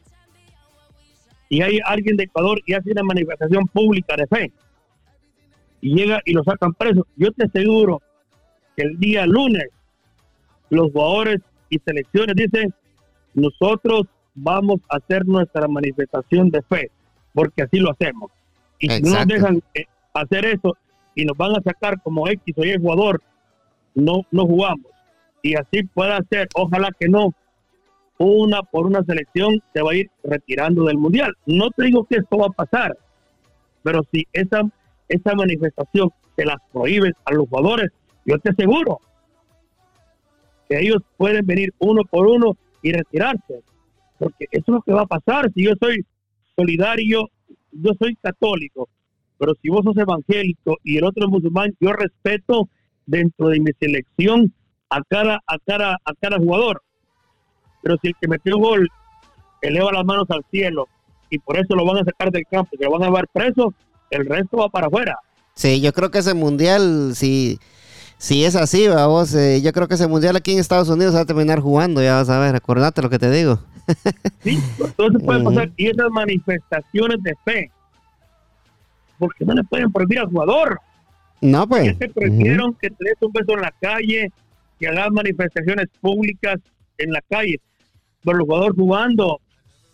[1.48, 4.52] Y hay alguien de Ecuador y hace una manifestación pública de fe.
[5.80, 7.06] Y llega y lo sacan preso.
[7.16, 8.02] Yo te aseguro
[8.76, 9.68] que el día lunes
[10.68, 12.72] los jugadores y selecciones dicen,
[13.34, 16.90] nosotros vamos a hacer nuestra manifestación de fe,
[17.32, 18.30] porque así lo hacemos.
[18.80, 20.76] Y si no nos dejan eh, hacer eso
[21.14, 23.22] y nos van a sacar como X o Y jugador
[23.94, 24.90] no, no jugamos.
[25.42, 27.34] Y así pueda ser, ojalá que no,
[28.18, 31.34] una por una selección se va a ir retirando del mundial.
[31.46, 32.96] No te digo que esto va a pasar,
[33.82, 34.62] pero si esa,
[35.08, 37.90] esa manifestación se las prohíbe a los jugadores,
[38.26, 39.00] yo te aseguro
[40.68, 43.62] que ellos pueden venir uno por uno y retirarse.
[44.18, 45.50] Porque eso es lo que va a pasar.
[45.54, 46.04] Si yo soy
[46.54, 47.30] solidario,
[47.72, 48.88] yo soy católico,
[49.38, 52.68] pero si vos sos evangélico y el otro es musulmán, yo respeto
[53.06, 54.52] dentro de mi selección
[54.90, 56.82] a cada, a cada, a cada jugador.
[57.82, 58.88] Pero si el que metió el gol
[59.62, 60.88] eleva las manos al cielo
[61.30, 63.72] y por eso lo van a sacar del campo, que lo van a llevar preso,
[64.10, 65.16] el resto va para afuera.
[65.54, 67.58] Sí, yo creo que ese mundial, si,
[68.20, 71.20] si es así, vamos, eh, yo creo que ese mundial aquí en Estados Unidos va
[71.20, 73.58] a terminar jugando, ya vas a ver, acordate lo que te digo.
[74.44, 75.70] sí, entonces puede pasar.
[75.78, 77.70] Y esas manifestaciones de fe,
[79.18, 80.78] porque no le pueden prohibir al jugador.
[81.40, 81.96] No, pues.
[81.96, 84.30] Que prefieron que te des un beso en la calle,
[84.78, 86.60] que hagas manifestaciones públicas
[86.98, 87.58] en la calle.
[88.22, 89.40] Pero los jugadores jugando,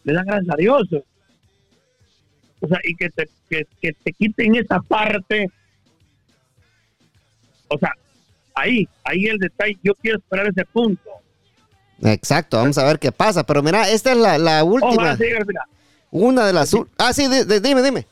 [0.02, 0.88] le dan gracias a Dios.
[2.60, 5.48] O sea, y que te, que, te quiten esa parte.
[7.68, 7.92] O sea,
[8.56, 9.78] ahí, ahí el detalle.
[9.84, 11.08] Yo quiero esperar ese punto.
[12.02, 13.44] Exacto, vamos a ver qué pasa.
[13.44, 15.16] Pero mira, esta es la, la última.
[16.10, 16.76] Una de las.
[16.98, 18.06] Ah, sí, dime, dime.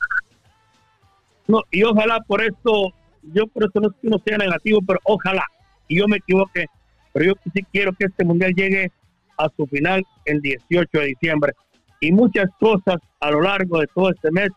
[1.48, 2.94] No, y ojalá por esto
[3.32, 5.44] yo por eso no es que uno sea negativo, pero ojalá,
[5.88, 6.66] y yo me equivoque,
[7.12, 8.90] pero yo sí quiero que este mundial llegue
[9.36, 11.52] a su final el 18 de diciembre.
[12.00, 14.50] Y muchas cosas a lo largo de todo este mes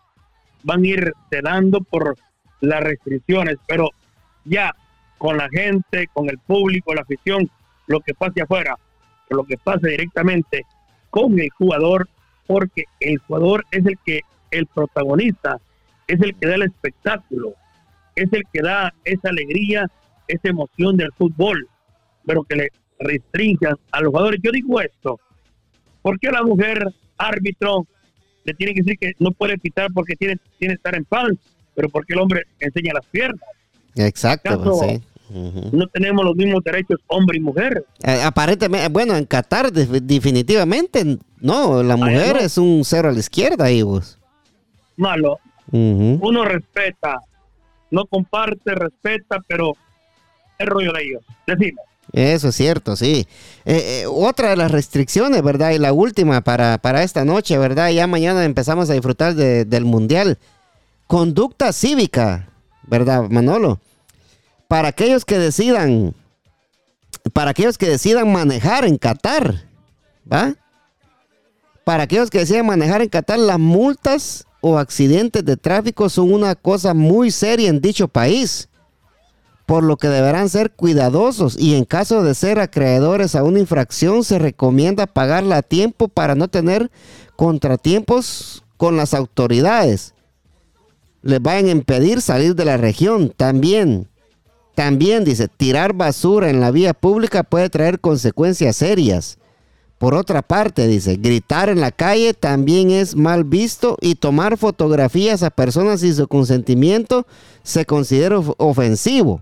[0.64, 2.16] van a ir cedando por
[2.60, 3.90] las restricciones, pero
[4.44, 4.76] ya
[5.18, 7.50] con la gente, con el público, la afición,
[7.88, 8.76] lo que pase afuera,
[9.30, 10.66] lo que pase directamente
[11.10, 12.08] con el jugador,
[12.46, 15.58] porque el jugador es el que, el protagonista,
[16.08, 17.56] es el que da el espectáculo
[18.18, 19.86] es el que da esa alegría,
[20.28, 21.68] esa emoción del fútbol,
[22.26, 24.42] pero que le restringan a los jugadores.
[24.44, 25.20] Yo digo esto,
[26.02, 26.84] ¿por qué la mujer
[27.18, 27.88] árbitro
[28.44, 31.30] le tiene que decir que no puede pitar porque tiene, tiene que estar en paz,
[31.76, 33.48] pero porque el hombre enseña las piernas?
[33.98, 35.02] Exacto,
[35.72, 37.86] No tenemos los mismos derechos hombre y mujer.
[38.04, 43.66] Eh, aparentemente, bueno, en Qatar definitivamente no, la mujer es un cero a la izquierda
[43.66, 44.18] ahí vos.
[44.96, 45.40] Malo.
[45.72, 47.20] Uno respeta,
[47.92, 49.74] no comparte, respeta, pero
[50.58, 51.24] es rollo de ellos.
[51.46, 51.82] Decime.
[52.14, 53.28] Eso es cierto, sí.
[53.66, 55.72] Eh, eh, otra de las restricciones, ¿verdad?
[55.72, 57.90] Y la última para, para esta noche, ¿verdad?
[57.90, 60.38] Ya mañana empezamos a disfrutar del Mundial.
[61.06, 62.50] Conducta cívica,
[62.84, 63.80] ¿verdad, Manolo?
[64.68, 66.14] Para aquellos que decidan,
[67.34, 69.64] para aquellos que decidan manejar en Qatar,
[70.32, 70.56] ¿va?
[71.84, 76.56] Para aquellos que decidan manejar en Qatar, las multas o accidentes de tráfico son una
[76.56, 78.68] cosa muy seria en dicho país
[79.68, 84.24] por lo que deberán ser cuidadosos y en caso de ser acreedores a una infracción
[84.24, 86.90] se recomienda pagarla a tiempo para no tener
[87.36, 90.14] contratiempos con las autoridades.
[91.22, 93.34] Les vayan a impedir salir de la región.
[93.36, 94.08] También,
[94.78, 99.40] también dice, tirar basura en la vía pública puede traer consecuencias serias.
[99.98, 105.42] Por otra parte, dice, gritar en la calle también es mal visto y tomar fotografías
[105.42, 107.26] a personas sin su consentimiento
[107.64, 109.42] se considera ofensivo.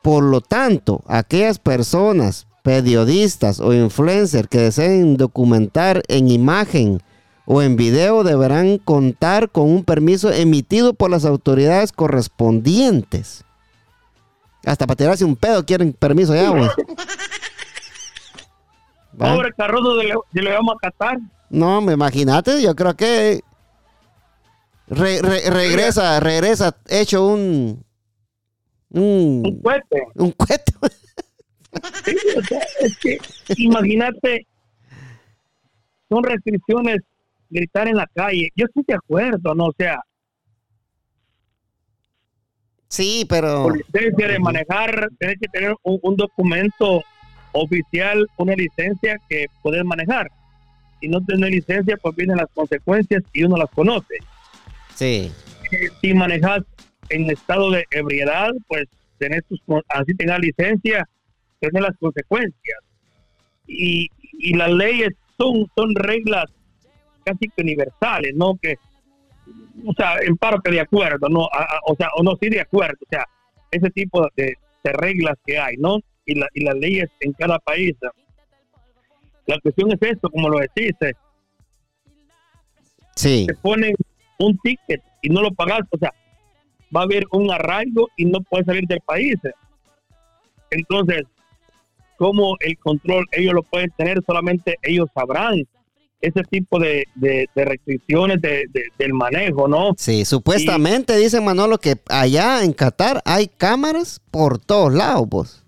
[0.00, 7.02] Por lo tanto, aquellas personas, periodistas o influencers que deseen documentar en imagen
[7.44, 13.44] o en video deberán contar con un permiso emitido por las autoridades correspondientes.
[14.64, 16.68] Hasta para tirarse un pedo quieren permiso ya, güey.
[19.16, 20.00] Pobre Carrozo,
[20.32, 21.18] si le vamos a catar.
[21.50, 23.42] No, me imagínate, yo creo que
[24.88, 27.84] regresa, regresa hecho un
[28.90, 30.06] un cohete.
[30.14, 30.72] Un cohete.
[32.80, 33.18] es que
[33.56, 34.46] imagínate,
[36.08, 37.00] son restricciones
[37.50, 38.50] gritar en la calle.
[38.54, 39.66] Yo estoy de acuerdo, ¿no?
[39.66, 40.00] O sea,
[42.88, 43.64] Sí, pero.
[43.64, 47.02] Por licencia de manejar, tienes que tener un, documento
[47.52, 50.30] oficial, una licencia que puedes manejar.
[51.00, 54.14] Si no tienes licencia, pues vienen las consecuencias y uno las conoce.
[54.94, 55.30] Sí.
[56.00, 56.62] Si manejas
[57.10, 58.86] en estado de ebriedad, pues
[59.18, 61.06] tenés tus, así tengas licencia,
[61.60, 62.78] tenés las consecuencias.
[63.66, 66.46] Y, y las leyes son, son reglas
[67.22, 68.58] casi que universales, ¿no?
[68.60, 68.78] Que,
[69.86, 71.48] o sea, en parte de acuerdo, ¿no?
[71.86, 73.26] o sea, o no sí de acuerdo, o sea,
[73.70, 75.98] ese tipo de, reglas que hay, ¿no?
[76.24, 77.94] Y, la, y las leyes en cada país.
[79.44, 80.92] La cuestión es esto, como lo decís,
[83.14, 83.44] sí.
[83.46, 83.94] te ponen
[84.38, 86.14] un ticket y no lo pagas, o sea,
[86.94, 89.36] va a haber un arraigo y no puede salir del país.
[90.70, 91.24] Entonces,
[92.16, 94.22] ¿cómo el control ellos lo pueden tener?
[94.26, 95.66] Solamente ellos sabrán
[96.20, 97.06] ese tipo de,
[97.54, 99.94] restricciones del manejo, ¿no?
[99.96, 105.64] Sí, supuestamente dice Manolo que allá en Qatar hay cámaras por todos lados, pues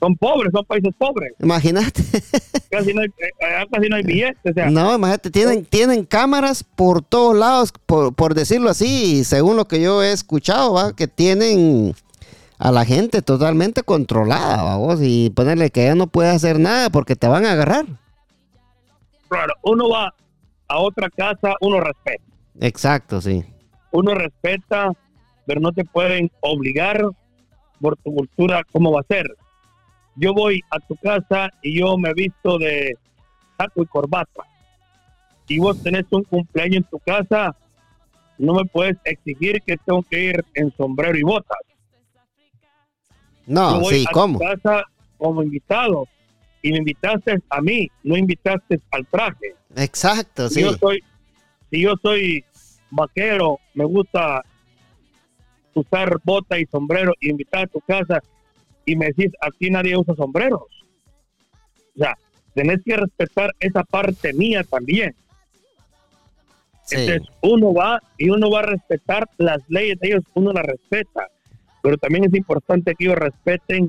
[0.00, 1.32] son pobres, son países pobres.
[1.40, 2.02] Imagínate.
[2.70, 4.54] Casi no hay, eh, casi no hay billetes.
[4.70, 10.02] no, imagínate, tienen, tienen cámaras por todos lados, por, decirlo así, según lo que yo
[10.02, 10.94] he escuchado, ¿va?
[10.94, 11.94] que tienen
[12.58, 17.16] a la gente totalmente controlada, vamos, y ponerle que ya no puede hacer nada porque
[17.16, 17.86] te van a agarrar.
[19.28, 20.14] Claro, uno va
[20.68, 22.24] a otra casa, uno respeta.
[22.60, 23.44] Exacto, sí.
[23.92, 24.92] Uno respeta,
[25.46, 27.04] pero no te pueden obligar
[27.80, 29.26] por tu cultura cómo va a ser
[30.16, 32.96] yo voy a tu casa y yo me visto de
[33.56, 34.44] saco y corbata.
[35.46, 37.54] Y vos tenés un cumpleaños en tu casa,
[38.38, 41.58] no me puedes exigir que tengo que ir en sombrero y botas.
[43.46, 44.38] No, sí, a ¿cómo?
[44.38, 44.84] Tu casa
[45.18, 46.08] como invitado
[46.66, 49.54] y me invitaste a mí, no invitaste al traje.
[49.76, 50.62] Exacto, sí.
[50.62, 51.00] Yo soy,
[51.70, 52.44] si yo soy
[52.90, 54.42] vaquero, me gusta
[55.74, 58.20] usar bota y sombrero y invitar a tu casa
[58.84, 60.64] y me decís, aquí nadie usa sombreros.
[61.94, 62.16] O sea,
[62.52, 65.14] tenés que respetar esa parte mía también.
[66.90, 71.28] Entonces, uno va y uno va a respetar las leyes de ellos, uno las respeta.
[71.80, 73.88] Pero también es importante que ellos respeten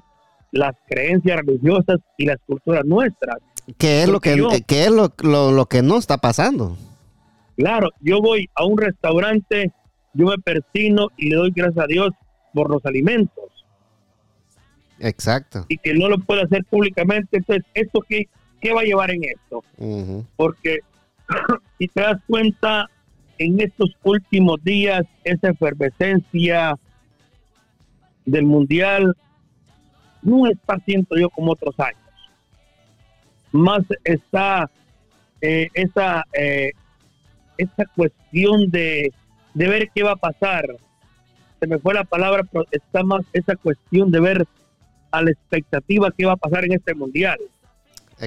[0.51, 3.37] las creencias religiosas y las culturas nuestras.
[3.77, 6.77] ¿Qué es, lo que, es lo, lo que no está pasando?
[7.57, 9.73] Claro, yo voy a un restaurante,
[10.13, 12.11] yo me persino y le doy gracias a Dios
[12.53, 13.47] por los alimentos
[14.99, 15.65] Exacto.
[15.67, 17.37] Y que no lo puede hacer públicamente.
[17.37, 18.27] Entonces, ¿esto qué,
[18.61, 19.63] qué va a llevar en esto?
[20.35, 20.79] Porque
[21.79, 22.89] si te das cuenta,
[23.37, 26.75] en estos últimos días, esa efervescencia
[28.25, 29.15] del mundial
[30.27, 32.01] no está, siento yo, como otros años.
[33.51, 34.69] Más está
[35.41, 36.71] eh, esa, eh,
[37.57, 39.11] esa cuestión de,
[39.53, 40.65] de ver qué va a pasar
[41.59, 44.47] se me fue la palabra, pero está más esa cuestión de ver
[45.11, 47.39] a la expectativa que va a pasar en este mundial.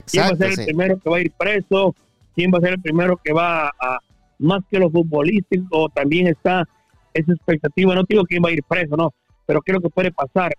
[0.06, 1.94] ¿Quién va a ser el primero que va a ir preso?
[2.34, 3.98] ¿Quién va a ser el primero que va a,
[4.38, 6.66] más que los futbolísticos, también está
[7.12, 9.12] esa expectativa, no digo quién va a ir preso, no,
[9.50, 10.52] pero creo que puede pasar.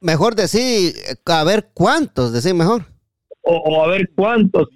[0.00, 0.92] mejor decir,
[1.24, 2.84] a ver cuántos, decir mejor.
[3.42, 4.66] O, a ver cuántos.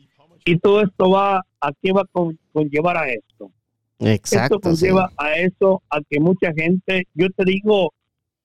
[0.44, 3.50] Y todo esto va, ¿a qué va a conllevar a esto?
[3.98, 4.54] Exacto.
[4.54, 7.92] Esto conlleva a eso, a que mucha gente, yo te digo,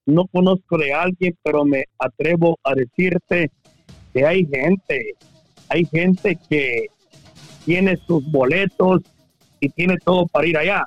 [0.04, 3.52] no conozco de alguien, pero me atrevo a decirte
[4.12, 5.14] que hay gente,
[5.68, 6.86] hay gente que
[7.64, 9.00] tiene sus boletos
[9.60, 10.84] y tiene todo para ir allá,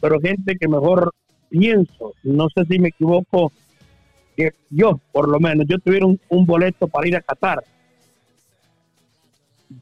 [0.00, 1.12] pero gente que mejor
[1.48, 3.52] pienso, no sé si me equivoco,
[4.36, 7.62] que yo, por lo menos, yo tuviera un, boleto para ir a Qatar.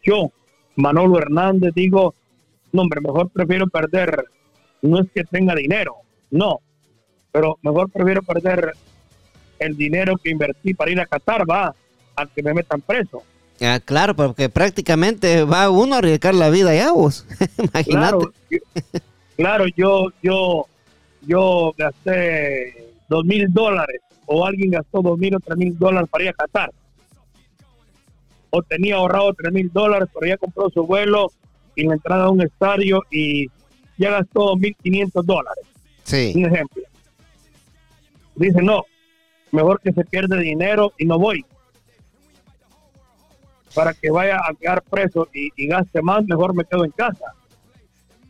[0.02, 0.30] Yo,
[0.76, 2.14] Manolo Hernández, digo,
[2.72, 4.24] no, hombre, mejor prefiero perder,
[4.82, 5.96] no es que tenga dinero,
[6.30, 6.60] no,
[7.32, 8.72] pero mejor prefiero perder
[9.58, 11.74] el dinero que invertí para ir a Qatar, va,
[12.16, 13.22] a que me metan preso.
[13.60, 17.26] Ah, claro, porque prácticamente va uno a arriesgar la vida ya vos.
[17.58, 17.90] Imagínate.
[17.90, 18.32] Claro,
[19.36, 20.66] claro, yo, yo,
[21.26, 26.24] yo gasté dos mil dólares o alguien gastó dos mil o tres mil dólares para
[26.24, 26.70] ir a Qatar.
[28.50, 31.30] O tenía ahorrado tres mil dólares, pero ya compró su vuelo
[31.74, 33.48] y la entrada a un estadio y
[33.98, 35.64] ya gastó dos mil quinientos dólares.
[36.04, 36.32] Sí.
[36.36, 36.82] Un ejemplo.
[38.36, 38.84] Dice, no,
[39.52, 41.44] mejor que se pierde dinero y no voy
[43.76, 47.34] para que vaya a quedar preso y, gaste más, mejor me quedo en casa.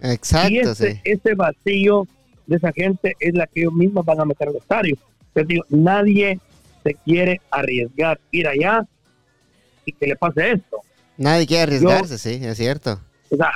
[0.00, 0.52] Exacto.
[0.52, 2.06] Y ese, ese vacío
[2.46, 4.96] de esa gente es la que ellos mismos van a meter al estadio.
[5.34, 6.38] digo, nadie
[6.82, 8.86] se quiere arriesgar, ir allá
[9.84, 10.78] y que le pase esto.
[11.16, 13.00] Nadie quiere arriesgarse, sí, es cierto.
[13.30, 13.52] O sea,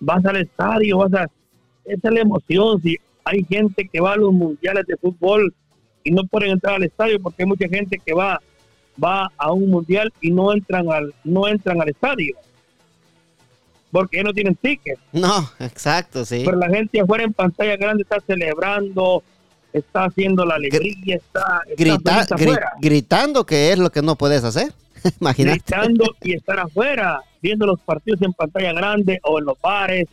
[0.00, 1.26] vas al estadio, vas a...
[1.84, 2.80] Esa es la emoción.
[2.82, 5.54] Si hay gente que va a los mundiales de fútbol
[6.04, 8.40] y no pueden entrar al estadio porque hay mucha gente que va
[9.02, 12.36] va a un mundial y no entran al no entran al estadio
[13.90, 14.98] porque no tienen ticket.
[15.12, 16.42] No, exacto, sí.
[16.44, 19.22] Pero la gente afuera en pantalla grande está celebrando,
[19.72, 21.62] está haciendo la alegría, está,
[22.80, 24.72] gritando que es lo que no puedes hacer.
[25.20, 25.58] Imagínate.
[25.58, 30.06] Gritando y estar afuera, viendo los partidos en pantalla grande o en los bares,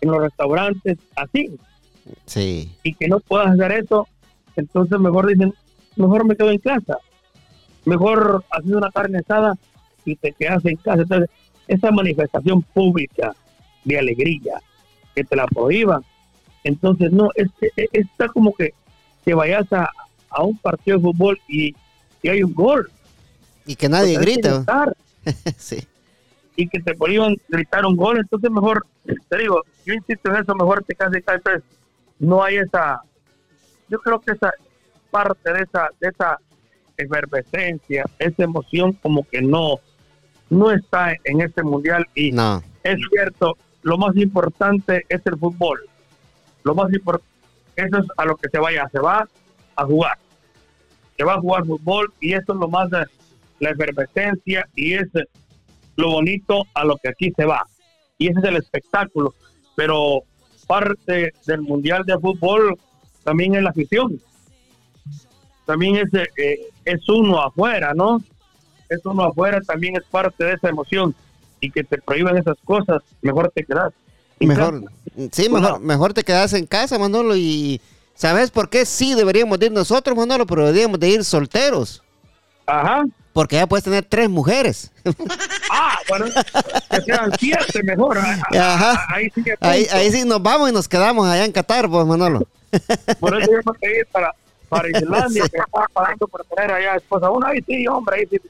[0.00, 1.56] en los restaurantes, así.
[2.26, 2.70] Sí.
[2.82, 4.06] Y que no puedas hacer eso,
[4.54, 5.54] entonces mejor dicen,
[5.96, 6.98] mejor me quedo en casa
[7.86, 9.54] mejor haciendo una carne asada
[10.04, 11.02] y te quedas en casa.
[11.02, 11.30] Entonces,
[11.68, 13.34] esa manifestación pública
[13.84, 14.60] de alegría
[15.14, 16.02] que te la prohíban,
[16.64, 17.48] entonces no, es,
[17.92, 18.74] está como que,
[19.24, 19.90] que vayas a,
[20.42, 21.74] un partido de fútbol y,
[22.28, 22.90] hay un gol.
[23.64, 24.64] Y que nadie grita.
[25.56, 25.86] sí.
[26.56, 28.84] Y que te prohíban gritar un gol, entonces mejor,
[29.28, 31.16] te digo, yo insisto en eso, mejor te casa.
[31.16, 31.62] Entonces,
[32.18, 33.00] no hay esa,
[33.88, 34.50] yo creo que esa
[35.10, 36.38] parte de esa, de esa
[36.96, 39.78] efervescencia, esa emoción como que no,
[40.50, 42.62] no está en este mundial y no.
[42.82, 45.80] es cierto, lo más importante es el fútbol.
[46.62, 47.26] Lo más importante,
[47.76, 49.28] eso es a lo que se vaya, se va
[49.76, 50.18] a jugar.
[51.16, 53.04] Se va a jugar fútbol y eso es lo más de
[53.60, 55.08] la efervescencia y es
[55.96, 57.66] lo bonito a lo que aquí se va.
[58.18, 59.34] Y ese es el espectáculo.
[59.74, 60.22] Pero
[60.66, 62.78] parte del mundial de fútbol
[63.24, 64.20] también es la afición
[65.66, 68.22] también es, eh, es uno afuera, ¿no?
[68.88, 71.14] Es uno afuera, también es parte de esa emoción.
[71.60, 73.92] Y que te prohíban esas cosas, mejor te quedas.
[74.38, 74.84] Mejor,
[75.32, 77.34] sí, mejor, mejor te quedas en casa, Manolo.
[77.36, 77.80] Y
[78.14, 78.84] ¿sabes por qué?
[78.84, 82.02] Sí, deberíamos ir nosotros, Manolo, pero deberíamos de ir solteros.
[82.66, 83.04] Ajá.
[83.32, 84.92] Porque ya puedes tener tres mujeres.
[85.68, 86.26] Ah, bueno,
[86.90, 88.16] que sean siete mejor.
[88.16, 89.04] Ajá.
[89.08, 92.46] Ahí sí, ahí, ahí, sí nos vamos y nos quedamos allá en Qatar, pues, Manolo.
[93.20, 94.32] Por eso yo me ir para,
[94.68, 97.30] para Islandia, que estaba pagando por tener allá esposa.
[97.30, 98.40] Uno ahí sí, hombre, ahí sí.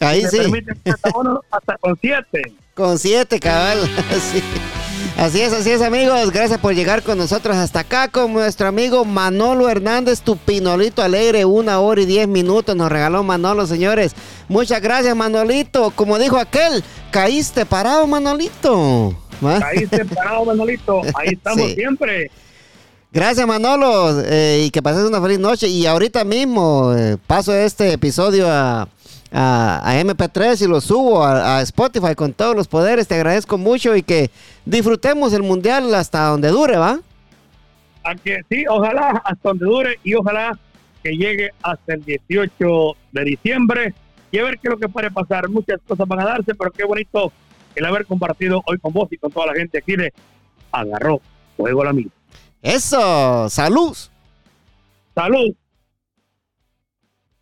[0.00, 0.38] Ahí sí.
[0.84, 2.42] hasta, uno, hasta con siete.
[2.74, 3.78] Con siete, cabal.
[5.16, 6.32] Así es, así es, amigos.
[6.32, 11.44] Gracias por llegar con nosotros hasta acá con nuestro amigo Manolo Hernández, tu pinolito alegre.
[11.44, 14.12] Una hora y diez minutos nos regaló Manolo, señores.
[14.48, 15.92] Muchas gracias, Manolito.
[15.92, 19.16] Como dijo aquel, caíste parado, Manolito.
[19.40, 21.02] Caíste parado, Manolito.
[21.14, 22.30] Ahí estamos siempre.
[23.12, 25.68] Gracias Manolo eh, y que pases una feliz noche.
[25.68, 28.88] Y ahorita mismo eh, paso este episodio a,
[29.34, 33.08] MP3 y lo subo a, Spotify con todos los poderes.
[33.08, 34.30] Te agradezco mucho y que
[34.64, 37.00] disfrutemos el mundial hasta donde dure, ¿va?
[38.04, 40.58] A que, sí, ojalá hasta donde dure y ojalá
[41.02, 43.94] que llegue hasta el 18 de diciembre
[44.30, 45.48] y a ver qué es lo que puede pasar.
[45.48, 47.32] Muchas cosas van a darse, pero qué bonito
[47.74, 50.12] el haber compartido hoy con vos y con toda la gente aquí de
[50.70, 51.20] Agarró
[51.56, 52.12] Fuego la Misma.
[52.62, 53.96] Eso, salud.
[55.14, 55.54] Salud.